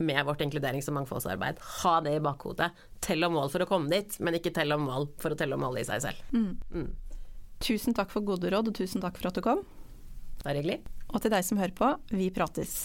med 0.00 0.20
vårt 0.28 0.44
inkluderings- 0.44 0.88
og 0.92 0.98
mangfoldsarbeid? 0.98 1.60
Ha 1.80 1.94
det 2.04 2.14
i 2.18 2.22
bakhodet. 2.24 2.70
Tell 3.04 3.24
om 3.26 3.34
mål 3.38 3.50
for 3.52 3.64
å 3.64 3.68
komme 3.68 3.90
dit, 3.92 4.20
men 4.20 4.36
ikke 4.38 4.52
tell 4.56 4.76
om 4.76 4.86
mål 4.88 5.10
for 5.20 5.32
å 5.32 5.40
telle 5.40 5.56
om 5.56 5.64
målet 5.64 5.86
i 5.86 5.90
seg 5.90 6.06
selv. 6.06 6.22
Tusen 7.60 7.96
takk 7.96 8.12
for 8.12 8.24
gode 8.24 8.52
råd, 8.52 8.70
og 8.70 8.76
tusen 8.76 9.02
takk 9.04 9.18
for 9.20 9.32
at 9.32 9.36
du 9.36 9.44
kom. 9.44 9.64
Det 10.40 10.48
er 10.48 10.60
hyggelig. 10.60 10.80
Og 11.10 11.20
til 11.24 11.32
deg 11.34 11.44
som 11.44 11.60
hører 11.60 11.76
på, 11.76 11.90
vi 12.14 12.30
prates. 12.32 12.84